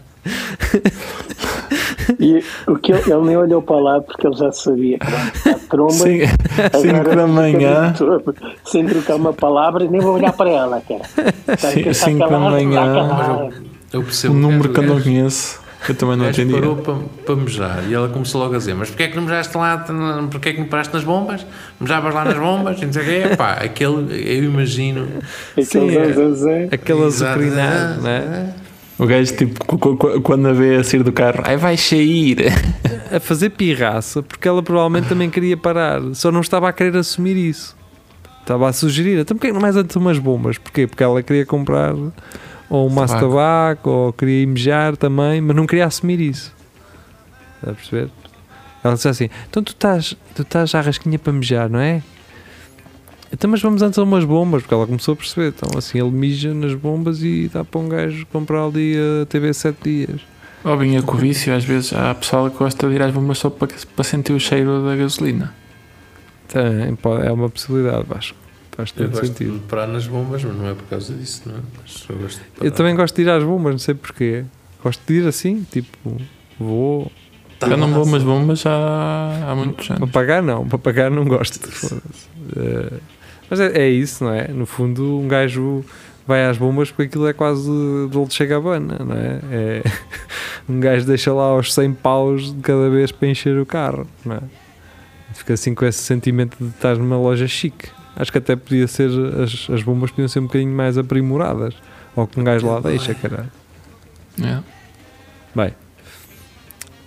[2.18, 4.98] E o que ele, ele nem olhou para lá porque ele já sabia.
[4.98, 5.92] Pronto, a tromba.
[5.92, 7.94] Sim, agora 5 da manhã.
[8.64, 11.02] Sem trocar uma palavra, nem vou olhar para ela, cara.
[11.48, 13.50] Está Sim, está cinco da calado, manhã.
[13.92, 15.61] Eu percebo Um número o que eu não conheço.
[15.88, 16.52] Eu também O não entendi.
[16.52, 16.94] parou para,
[17.26, 19.78] para mejar e ela começou logo a dizer: Mas porquê é que não mejaste lá?
[20.30, 21.44] Porquê é que me paraste nas bombas?
[21.80, 22.80] Mejavas lá nas bombas?
[22.80, 23.34] E não sei o quê.
[23.36, 25.08] Pá, aquele, eu imagino.
[25.62, 26.68] Sim, Aquele é.
[26.74, 28.54] Aquele azucrinado, né?
[28.98, 29.78] O gajo, tipo,
[30.20, 32.36] quando a vê a sair do carro, ai vai sair.
[33.10, 37.36] A fazer pirraça, porque ela provavelmente também queria parar, só não estava a querer assumir
[37.36, 37.74] isso.
[38.40, 40.58] Estava a sugerir, então porquê que não mais antes umas bombas?
[40.58, 40.86] Porquê?
[40.86, 41.94] Porque ela queria comprar
[42.72, 43.90] ou um maço de Tabaco.
[43.90, 46.54] ou queria ir mejar também, mas não queria assumir isso.
[47.56, 48.10] Está a perceber?
[48.82, 52.02] Ela disse assim: então tu estás, tu estás à rasquinha para mejar, não é?
[53.30, 55.54] Então, mas vamos antes a umas bombas, porque ela começou a perceber.
[55.56, 59.52] Então, assim, ele mija nas bombas e dá para um gajo comprar ali a TV
[59.52, 60.20] 7 dias.
[60.64, 63.38] Ou vinha com o vício, às vezes há pessoal que gosta de ir às bombas
[63.38, 65.54] só para, para sentir o cheiro da gasolina.
[66.48, 66.96] Tem,
[67.26, 68.41] é uma possibilidade, Vasco.
[68.74, 69.52] Faz Eu todo gosto sentido.
[69.58, 71.60] de parar nas bombas, mas não é por causa disso, não é?
[71.80, 72.66] Mas eu gosto de parar.
[72.66, 74.44] Eu também gosto de ir às bombas, não sei porquê.
[74.82, 76.16] Gosto de ir assim, tipo,
[76.58, 77.12] vou.
[77.58, 80.10] Tá eu não vou umas bombas há, há muitos Para anos.
[80.10, 80.66] pagar, não.
[80.66, 81.60] Para pagar, não gosto.
[82.56, 82.92] Eh,
[83.48, 84.48] mas é, é isso, não é?
[84.48, 85.84] No fundo, um gajo
[86.26, 87.70] vai às bombas porque aquilo é quase
[88.10, 89.40] Dolce Gabbana, não é?
[89.50, 89.82] é?
[90.68, 94.36] Um gajo deixa lá os 100 paus de cada vez para encher o carro, não
[94.36, 94.40] é?
[95.34, 97.88] Fica assim com esse sentimento de estar numa loja chique.
[98.14, 99.10] Acho que até podia ser,
[99.42, 101.74] as, as bombas podiam ser um bocadinho mais aprimoradas.
[102.14, 103.50] Ou que um gajo lá deixa, caralho.
[104.42, 104.58] É.
[105.54, 105.74] Bem,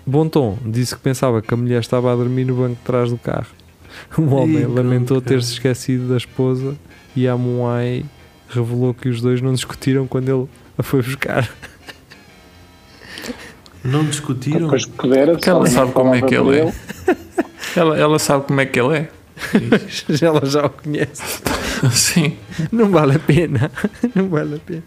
[0.06, 3.10] Bom Tom disse que pensava que a mulher estava a dormir no banco de trás
[3.10, 3.48] do carro.
[4.18, 6.76] O homem Ih, lamentou ter-se esquecido da esposa
[7.16, 8.06] e a Moai
[8.50, 11.50] revelou que os dois não discutiram quando ele a foi buscar.
[13.84, 14.62] Não discutiram?
[14.62, 16.74] Depois pudera, Porque ela sabe como é que ele é.
[17.76, 19.10] Ela, ela sabe como é que ele é.
[20.22, 21.42] Ela já o conhece.
[21.92, 22.34] Sim.
[22.72, 23.72] Não vale a pena.
[24.14, 24.84] Não vale a pena.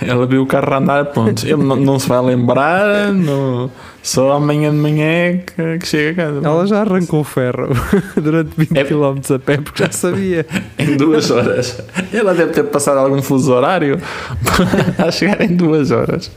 [0.00, 1.42] Ela viu o carro andar, pontos.
[1.42, 3.68] Ele não, não se vai lembrar, não,
[4.02, 6.46] só amanhã de manhã é que, que chega a casa.
[6.46, 7.68] Ela já arrancou o ferro
[8.14, 10.46] durante 20 É- km a pé porque já sabia.
[10.78, 11.82] Em duas horas.
[12.12, 14.00] Ela deve ter passado algum fuso horário
[14.96, 16.30] a chegar em duas horas.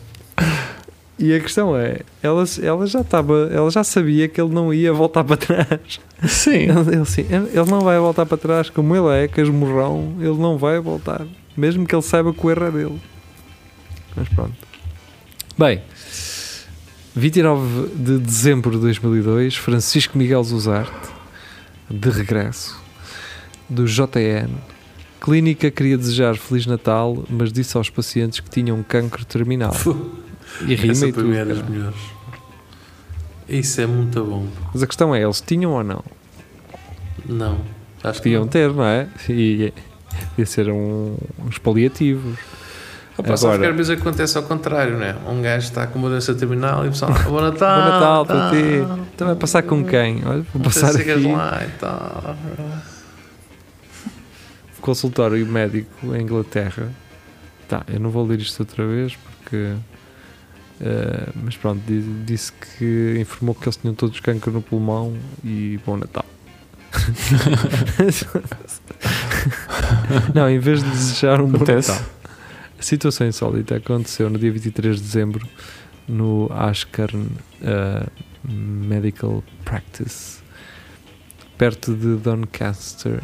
[1.22, 4.92] E a questão é, ela, ela já estava, ela já sabia que ele não ia
[4.92, 6.00] voltar para trás.
[6.28, 6.64] Sim.
[6.64, 10.58] Ele, ele, sim, ele não vai voltar para trás, como ele é, casmurrão, ele não
[10.58, 11.24] vai voltar,
[11.56, 13.02] mesmo que ele saiba que o erro é dele.
[14.16, 14.56] Mas pronto.
[15.56, 15.84] Bem,
[17.16, 21.10] 29 de dezembro de 2002, Francisco Miguel Zuzarte,
[21.88, 22.82] de regresso,
[23.70, 24.50] do JN.
[25.20, 29.76] Clínica queria desejar Feliz Natal, mas disse aos pacientes que tinham cancro terminal.
[30.68, 31.28] E rima Essa e tudo.
[31.28, 31.70] mim é das cara.
[31.70, 32.00] melhores.
[33.50, 34.48] Isso é muito bom.
[34.74, 36.04] Mas a questão é, eles tinham ou não?
[37.26, 37.60] Não.
[38.04, 38.48] Acho que Podiam não.
[38.48, 39.08] ter, não é?
[39.30, 39.74] E
[40.38, 42.38] ia ser um, uns paliativos.
[43.18, 45.16] Opa, Agora- que às vezes acontece ao contrário, né?
[45.28, 48.50] Um gajo está com uma doença terminal e o pessoal, bom Natal, Bom Natal para
[48.52, 49.02] ti.
[49.14, 50.22] Então vai passar com quem?
[50.26, 51.14] Olha, vou passar aqui.
[51.14, 52.36] lá e tal.
[54.80, 56.90] Consultório médico em Inglaterra.
[57.68, 59.74] Tá, eu não vou ler isto outra vez porque.
[60.82, 65.80] Eh, mas pronto, di- disse que informou que eles tinham todos cancro no pulmão e
[65.86, 66.26] bom Natal.
[70.34, 71.60] Não, em vez de desejar um bom.
[71.60, 72.02] Natal.
[72.78, 75.48] A situação insólita aconteceu no dia 23 de dezembro
[76.08, 77.28] no Ashburn
[77.62, 78.10] uh,
[78.44, 80.40] Medical Practice,
[81.58, 83.22] perto de Doncaster,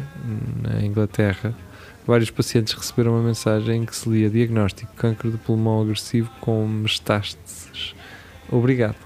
[0.62, 1.52] na Inglaterra.
[2.08, 6.66] Vários pacientes receberam uma mensagem em que se lia diagnóstico câncer de pulmão agressivo com
[6.66, 7.94] metástases.
[8.50, 8.96] Obrigado.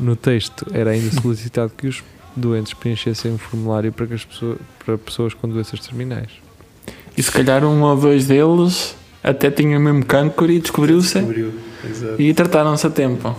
[0.00, 2.02] No texto era ainda solicitado que os
[2.34, 6.30] doentes preenchessem um formulário para, que as pessoas, para pessoas com doenças terminais.
[7.14, 11.52] E se calhar um ou dois deles até tinham o mesmo cancro e descobriu-se Descobriu.
[12.18, 13.36] E trataram-se a tempo.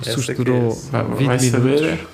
[0.00, 1.02] Essa susto que é durou essa.
[1.04, 1.50] Vai, 20 vai minutos.
[1.50, 2.08] saber.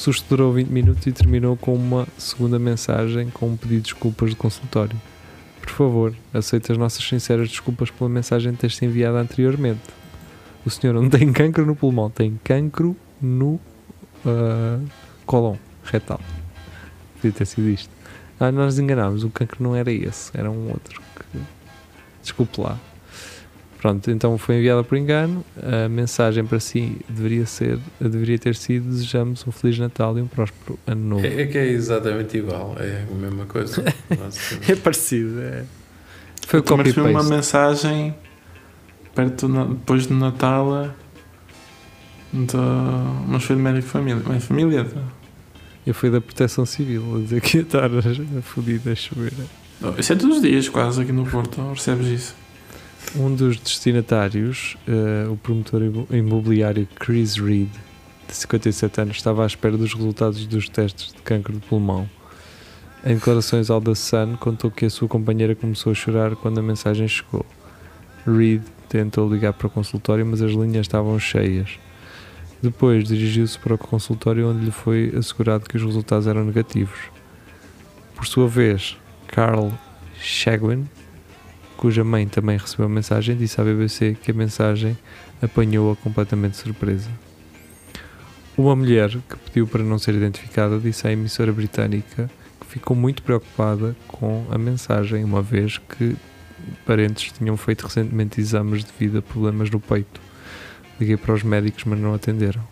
[0.00, 4.30] Susto durou 20 minutos e terminou com uma segunda mensagem com um pedido de desculpas
[4.30, 4.98] de consultório.
[5.60, 9.82] Por favor, aceite as nossas sinceras desculpas pela mensagem ter se enviado anteriormente.
[10.64, 13.60] O senhor não tem cancro no pulmão, tem cancro no
[14.24, 14.80] ah,
[15.26, 16.20] cólon retal.
[17.16, 17.90] Podia ter sido isto.
[18.40, 20.98] Ah, nós enganámos, o cancro não era esse, era um outro.
[21.14, 21.38] Que...
[22.22, 22.78] Desculpe lá.
[23.80, 25.42] Pronto, então foi enviada por engano.
[25.56, 30.26] A mensagem para si deveria, ser, deveria ter sido: desejamos um Feliz Natal e um
[30.26, 31.24] próspero Ano Novo.
[31.24, 33.82] É, é que é exatamente igual, é a mesma coisa.
[34.68, 35.64] É parecido, é.
[36.46, 38.14] Foi o recebi uma mensagem
[39.14, 40.94] perto depois do Natal
[42.32, 42.56] de
[43.28, 44.40] mas foi de médico de família.
[44.40, 44.86] Família?
[45.86, 49.32] Eu fui da Proteção Civil a dizer que ia estar a fodida a chover.
[49.96, 52.39] Isso é todos os dias quase aqui no Porto, recebes isso.
[53.16, 57.68] Um dos destinatários, eh, o promotor imo- imobiliário Chris Reed,
[58.28, 62.08] de 57 anos, estava à espera dos resultados dos testes de câncer de pulmão.
[63.04, 66.62] Em declarações ao The Sun, contou que a sua companheira começou a chorar quando a
[66.62, 67.44] mensagem chegou.
[68.26, 71.70] Reed tentou ligar para o consultório, mas as linhas estavam cheias.
[72.62, 76.98] Depois dirigiu-se para o consultório, onde lhe foi assegurado que os resultados eram negativos.
[78.14, 78.96] Por sua vez,
[79.26, 79.70] Carl
[80.20, 80.86] Shagwin,
[81.80, 84.98] cuja mãe também recebeu a mensagem, disse à BBC que a mensagem
[85.40, 87.08] apanhou-a completamente de surpresa.
[88.54, 93.22] Uma mulher que pediu para não ser identificada disse à emissora britânica que ficou muito
[93.22, 96.14] preocupada com a mensagem, uma vez que
[96.84, 100.20] parentes tinham feito recentemente exames devido a problemas no peito.
[101.00, 102.62] Liguei para os médicos, mas não atenderam.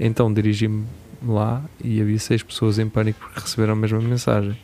[0.00, 0.84] Então dirigi-me
[1.24, 4.58] lá e havia seis pessoas em pânico porque receberam a mesma mensagem.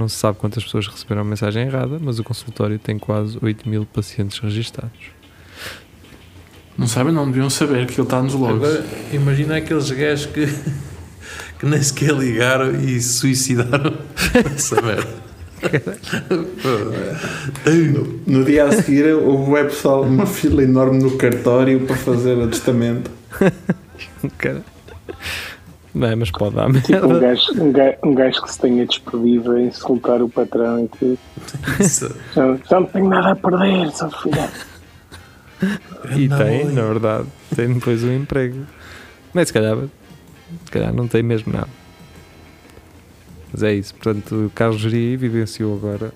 [0.00, 3.68] Não se sabe quantas pessoas receberam a mensagem errada, mas o consultório tem quase 8
[3.68, 4.90] mil pacientes registados.
[6.78, 8.66] Não sabem, não deviam saber que ele está nos logos.
[8.66, 10.46] Agora, imagina aqueles gajos que,
[11.60, 13.92] que nem sequer ligaram e se suicidaram.
[14.56, 15.06] Essa merda.
[18.26, 22.48] No dia a seguir houve o pessoal uma fila enorme no cartório para fazer o
[22.48, 23.10] testamento.
[24.38, 24.64] Cara.
[25.92, 27.20] Não, é, mas pode dar Tipo um merda.
[27.20, 31.18] gajo, um, gajo, um gajo que se tenha despedido a insultar o patrão e que
[32.34, 34.48] já, já não tenho nada a perder, só filha.
[36.16, 38.64] E Anda tem, na verdade, tem depois um emprego.
[39.34, 39.76] Mas se calhar,
[40.64, 41.68] se calhar não tem mesmo nada.
[43.52, 43.94] Mas é isso.
[43.94, 46.12] Portanto, o Carlos Geria vivenciou agora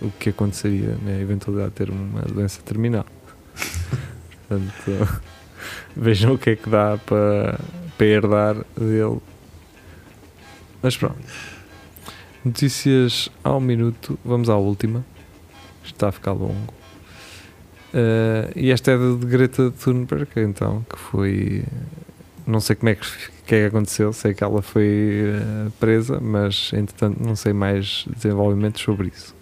[0.00, 3.04] o que aconteceria na eventualidade de ter uma doença terminal.
[4.48, 5.20] Portanto,
[5.96, 7.58] vejam o que é que dá para,
[7.98, 9.18] para herdar dele.
[10.80, 11.18] Mas pronto.
[12.44, 14.18] Notícias ao minuto.
[14.24, 15.04] Vamos à última.
[15.84, 16.72] Está a ficar longo.
[17.92, 21.64] Uh, e esta é de Greta Thunberg, então, que foi.
[22.46, 23.06] Não sei como é que,
[23.46, 25.34] que é que aconteceu, sei que ela foi
[25.66, 29.34] uh, presa, mas entretanto não sei mais desenvolvimentos sobre isso.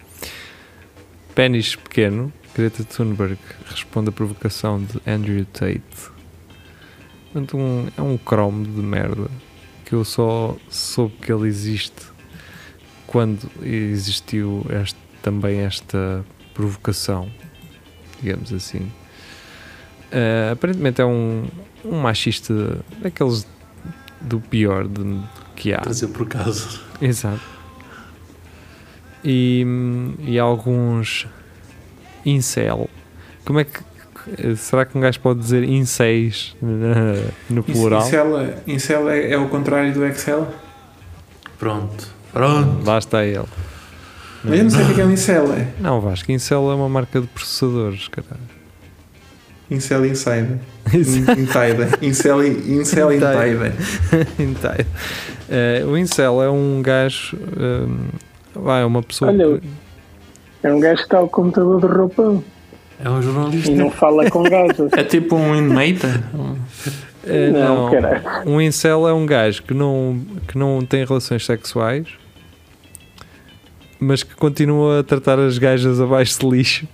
[1.35, 3.37] Pênis pequeno, Greta Thunberg
[3.69, 6.16] responde à provocação de Andrew Tate.
[7.37, 9.29] Portanto, um, é um cromo de merda
[9.85, 12.01] que eu só soube que ele existe
[13.05, 16.25] quando existiu este, também esta
[16.55, 17.29] provocação
[18.19, 18.91] digamos assim.
[20.11, 21.45] Uh, aparentemente é um,
[21.85, 23.45] um machista daqueles
[24.19, 25.21] do pior de,
[25.55, 25.81] que há.
[25.81, 26.81] Trazer por acaso.
[26.99, 27.43] Exato.
[29.23, 29.63] E,
[30.21, 31.27] e alguns
[32.25, 32.89] incel.
[33.45, 33.86] Como é que.
[34.57, 38.01] Será que um gajo pode dizer inceis na- no plural?
[38.01, 40.47] Incel, é- incel é, é o contrário do Excel?
[41.57, 42.07] Pronto.
[42.33, 42.85] Pronto.
[42.85, 43.45] Lá está ele.
[44.43, 45.67] Mas eu não sei o que é um incel, é.
[45.79, 48.39] Não, Vasco, Incel é uma marca de processadores, caralho.
[49.69, 50.57] Incel Insider.
[50.93, 51.37] Insider.
[52.01, 53.73] Incel, incel Insider.
[54.39, 54.85] Inteiro.
[55.49, 57.37] Eh, o Incel é um gajo.
[58.53, 59.31] vai, é uma pessoa.
[59.31, 59.67] Olha, que-
[60.61, 62.43] É um gajo que está ao computador de roupão
[63.03, 63.71] É um jornalista.
[63.71, 64.91] e não fala com gajos.
[64.93, 66.05] É tipo um inmate?
[67.25, 68.23] eh, não, caralho.
[68.45, 72.07] Um incel é um gajo que não, que não tem relações sexuais
[73.99, 76.87] mas que continua a tratar as gajas abaixo de lixo.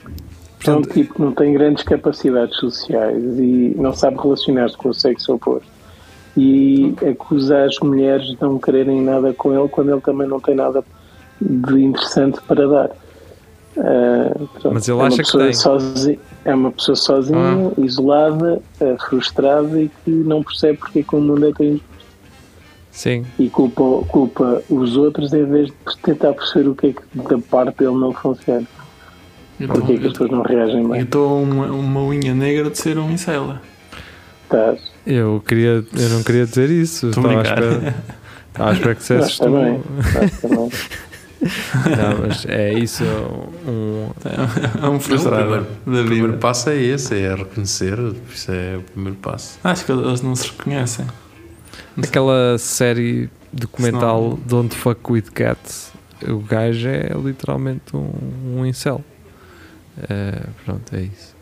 [0.00, 4.90] É um Portanto, tipo que não tem grandes capacidades sociais e não sabe relacionar-se com
[4.90, 5.70] o sexo oposto.
[6.36, 10.54] E acusa as mulheres de não quererem nada com ele quando ele também não tem
[10.54, 10.84] nada
[11.40, 12.90] de interessante para dar.
[13.78, 14.34] Ah,
[14.72, 15.52] Mas ele é acha que tem.
[15.54, 21.16] sozi- é uma pessoa sozinha, isolada, ah, frustrada e que não percebe porque é que
[21.16, 21.86] o mundo é tão injusto.
[22.90, 27.02] sim, e culpa, culpa os outros em vez de tentar perceber o que é que
[27.28, 28.66] da parte dele não funciona.
[29.60, 31.00] Eu Porque é que as pessoas não reagem bem.
[31.02, 33.54] estou uma, uma unha negra de ser um incel.
[34.44, 34.80] Estás.
[35.06, 37.08] eu, queria, eu não queria dizer isso.
[37.08, 37.58] Estou à brincar.
[37.62, 37.94] espera,
[38.52, 39.56] estava à espera que dissesses Está tu.
[39.56, 40.70] Está bem.
[41.96, 43.04] Não, mas é isso.
[43.66, 44.10] Um,
[44.80, 47.98] É um frustrado O primeiro passo é esse, é reconhecer.
[48.32, 49.58] Isso é o primeiro passo.
[49.64, 51.06] Acho que eles não se reconhecem.
[52.00, 55.92] aquela série documental Don't Fuck With Cats,
[56.26, 58.12] o gajo é literalmente um,
[58.56, 59.04] um incel.
[60.08, 61.36] Eh, pronto, é isso.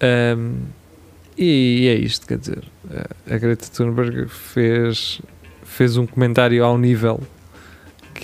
[0.00, 0.66] Ahm,
[1.36, 5.20] e, é isto, quer dizer, eh, a Greta Thunberg fez,
[5.64, 7.20] fez um comentário ao nível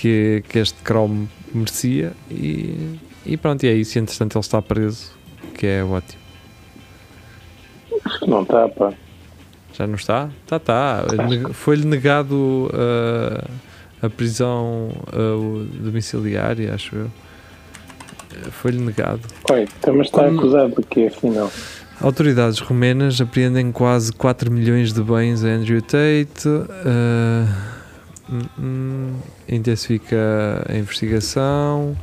[0.01, 3.99] que, que este Chrome merecia e, e pronto, e é isso.
[3.99, 5.13] E, entretanto, ele está preso,
[5.55, 6.21] que é ótimo.
[8.05, 8.93] Acho que não está, pá.
[9.75, 10.31] Já não está?
[10.47, 11.05] Tá, tá.
[11.29, 13.51] Neg- Foi-lhe negado uh,
[14.03, 17.11] a prisão uh, domiciliária, acho eu.
[18.53, 19.21] Foi-lhe negado.
[19.51, 21.51] Oi, então, mas está Quando- acusado de quê, afinal?
[22.01, 26.49] Autoridades romenas apreendem quase 4 milhões de bens a Andrew Tate.
[26.49, 27.80] uh,
[28.31, 29.13] hum, hum,
[29.49, 31.97] intensifica a investigação.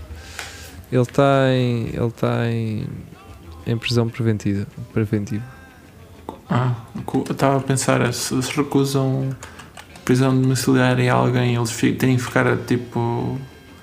[0.91, 2.85] Ele está em, ele está em,
[3.65, 4.65] em prisão preventiva.
[4.93, 5.43] preventiva.
[6.49, 6.73] Ah,
[7.29, 9.35] estava a pensar, se se recusam
[10.05, 13.37] prisão domiciliária a alguém, eles têm que ficar tipo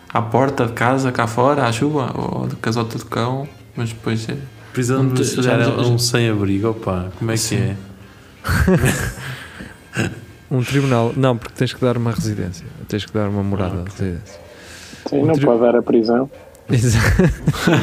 [0.08, 4.26] à porta de casa, cá fora, à chuva, ou de casota de cão, mas depois
[4.30, 4.36] é.
[4.72, 7.56] Prisão já- é um sem-abrigo, opa, como é que Sim.
[7.56, 7.76] é?
[10.50, 11.12] Um tribunal.
[11.16, 12.66] Não, porque tens que dar uma residência.
[12.88, 14.40] Tens que dar uma morada de residência.
[15.08, 16.30] Sim, não tri- pode dar a prisão.
[16.70, 17.04] Exato.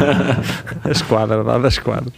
[0.84, 2.12] a esquadra, dada a esquadra.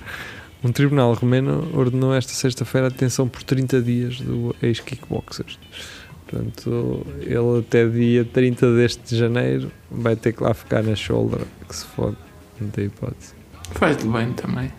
[0.64, 5.46] Um tribunal romeno ordenou esta sexta-feira a detenção por 30 dias do ex-kickboxer.
[6.26, 11.76] Portanto, ele até dia 30 deste janeiro vai ter que lá ficar na shoulder, que
[11.76, 12.16] se fode,
[12.62, 13.34] não tem hipótese.
[13.74, 14.72] Faz-lhe bem também.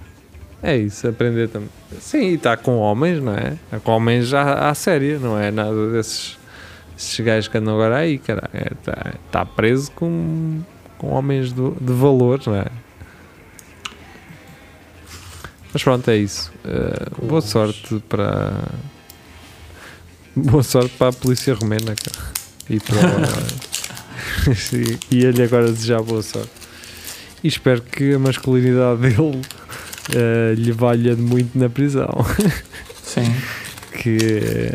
[0.67, 1.69] É isso, aprender também.
[2.01, 3.59] Sim, e está com homens, não é?
[3.85, 6.39] Com homens já à séria, não é nada desses,
[6.97, 8.49] desses gajos que andam agora aí, cara.
[8.73, 10.63] Está tá preso com,
[10.97, 12.65] com homens do, de valor, não é?
[15.71, 16.51] Mas pronto, é isso.
[16.65, 18.55] Uh, boa sorte para.
[20.35, 22.33] Boa sorte para a polícia romena, cara.
[22.71, 23.01] E para.
[25.11, 26.51] e ele agora desejar boa sorte.
[27.43, 29.43] E espero que a masculinidade dele
[30.13, 32.09] eh, lhe valha muito na prisão.
[33.03, 33.33] Sim.
[34.03, 34.71] que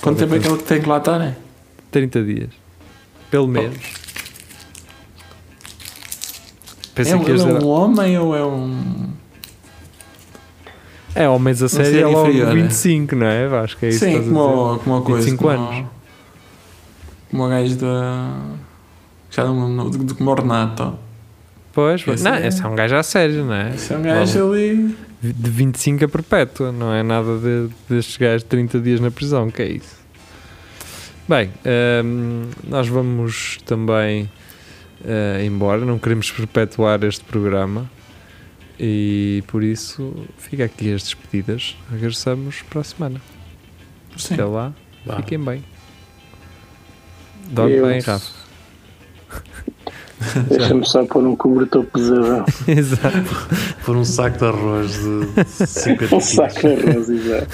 [0.00, 1.36] Quanto tempo é que ele tem que lá estar, né?
[1.90, 2.48] 30 dias.
[3.30, 3.76] Pelo menos.
[3.76, 4.02] É,
[6.94, 9.10] Pensei um- que ele é um homem ou é um.
[11.14, 12.62] É, homens a série série é logo inferior, né?
[12.62, 13.46] 25, não é?
[13.60, 14.32] Acho que é isso que Sim, dizer.
[14.32, 15.24] como, como a coisa.
[15.26, 15.86] 25 como, anos.
[17.30, 18.30] Como o gajo da.
[19.30, 20.98] Já não me lembro, de, de como o Renato.
[21.72, 23.74] Pois, Esse não, é- esse é um gajo a sério, não é?
[23.74, 24.96] Esse é um gajo ali.
[25.22, 29.50] De 25 a perpétua, não é nada de, destes gajos de 30 dias na prisão,
[29.50, 29.96] que é isso.
[31.28, 31.50] Bem,
[32.04, 34.28] hum, nós vamos também
[35.04, 37.88] eh, embora, não queremos perpetuar este programa
[38.78, 41.76] e por isso fica aqui as despedidas.
[41.90, 43.20] Regressamos para a semana.
[44.16, 44.34] Sim.
[44.34, 44.72] Até lá,
[45.16, 45.64] fiquem bem.
[47.48, 48.42] Dorme bem, Rafa.
[50.48, 52.44] Deixa-me só pôr um cobertor pesadão.
[52.66, 53.48] Exato.
[53.84, 57.48] Por um saco de arroz de 50 Um saco de arroz, exato.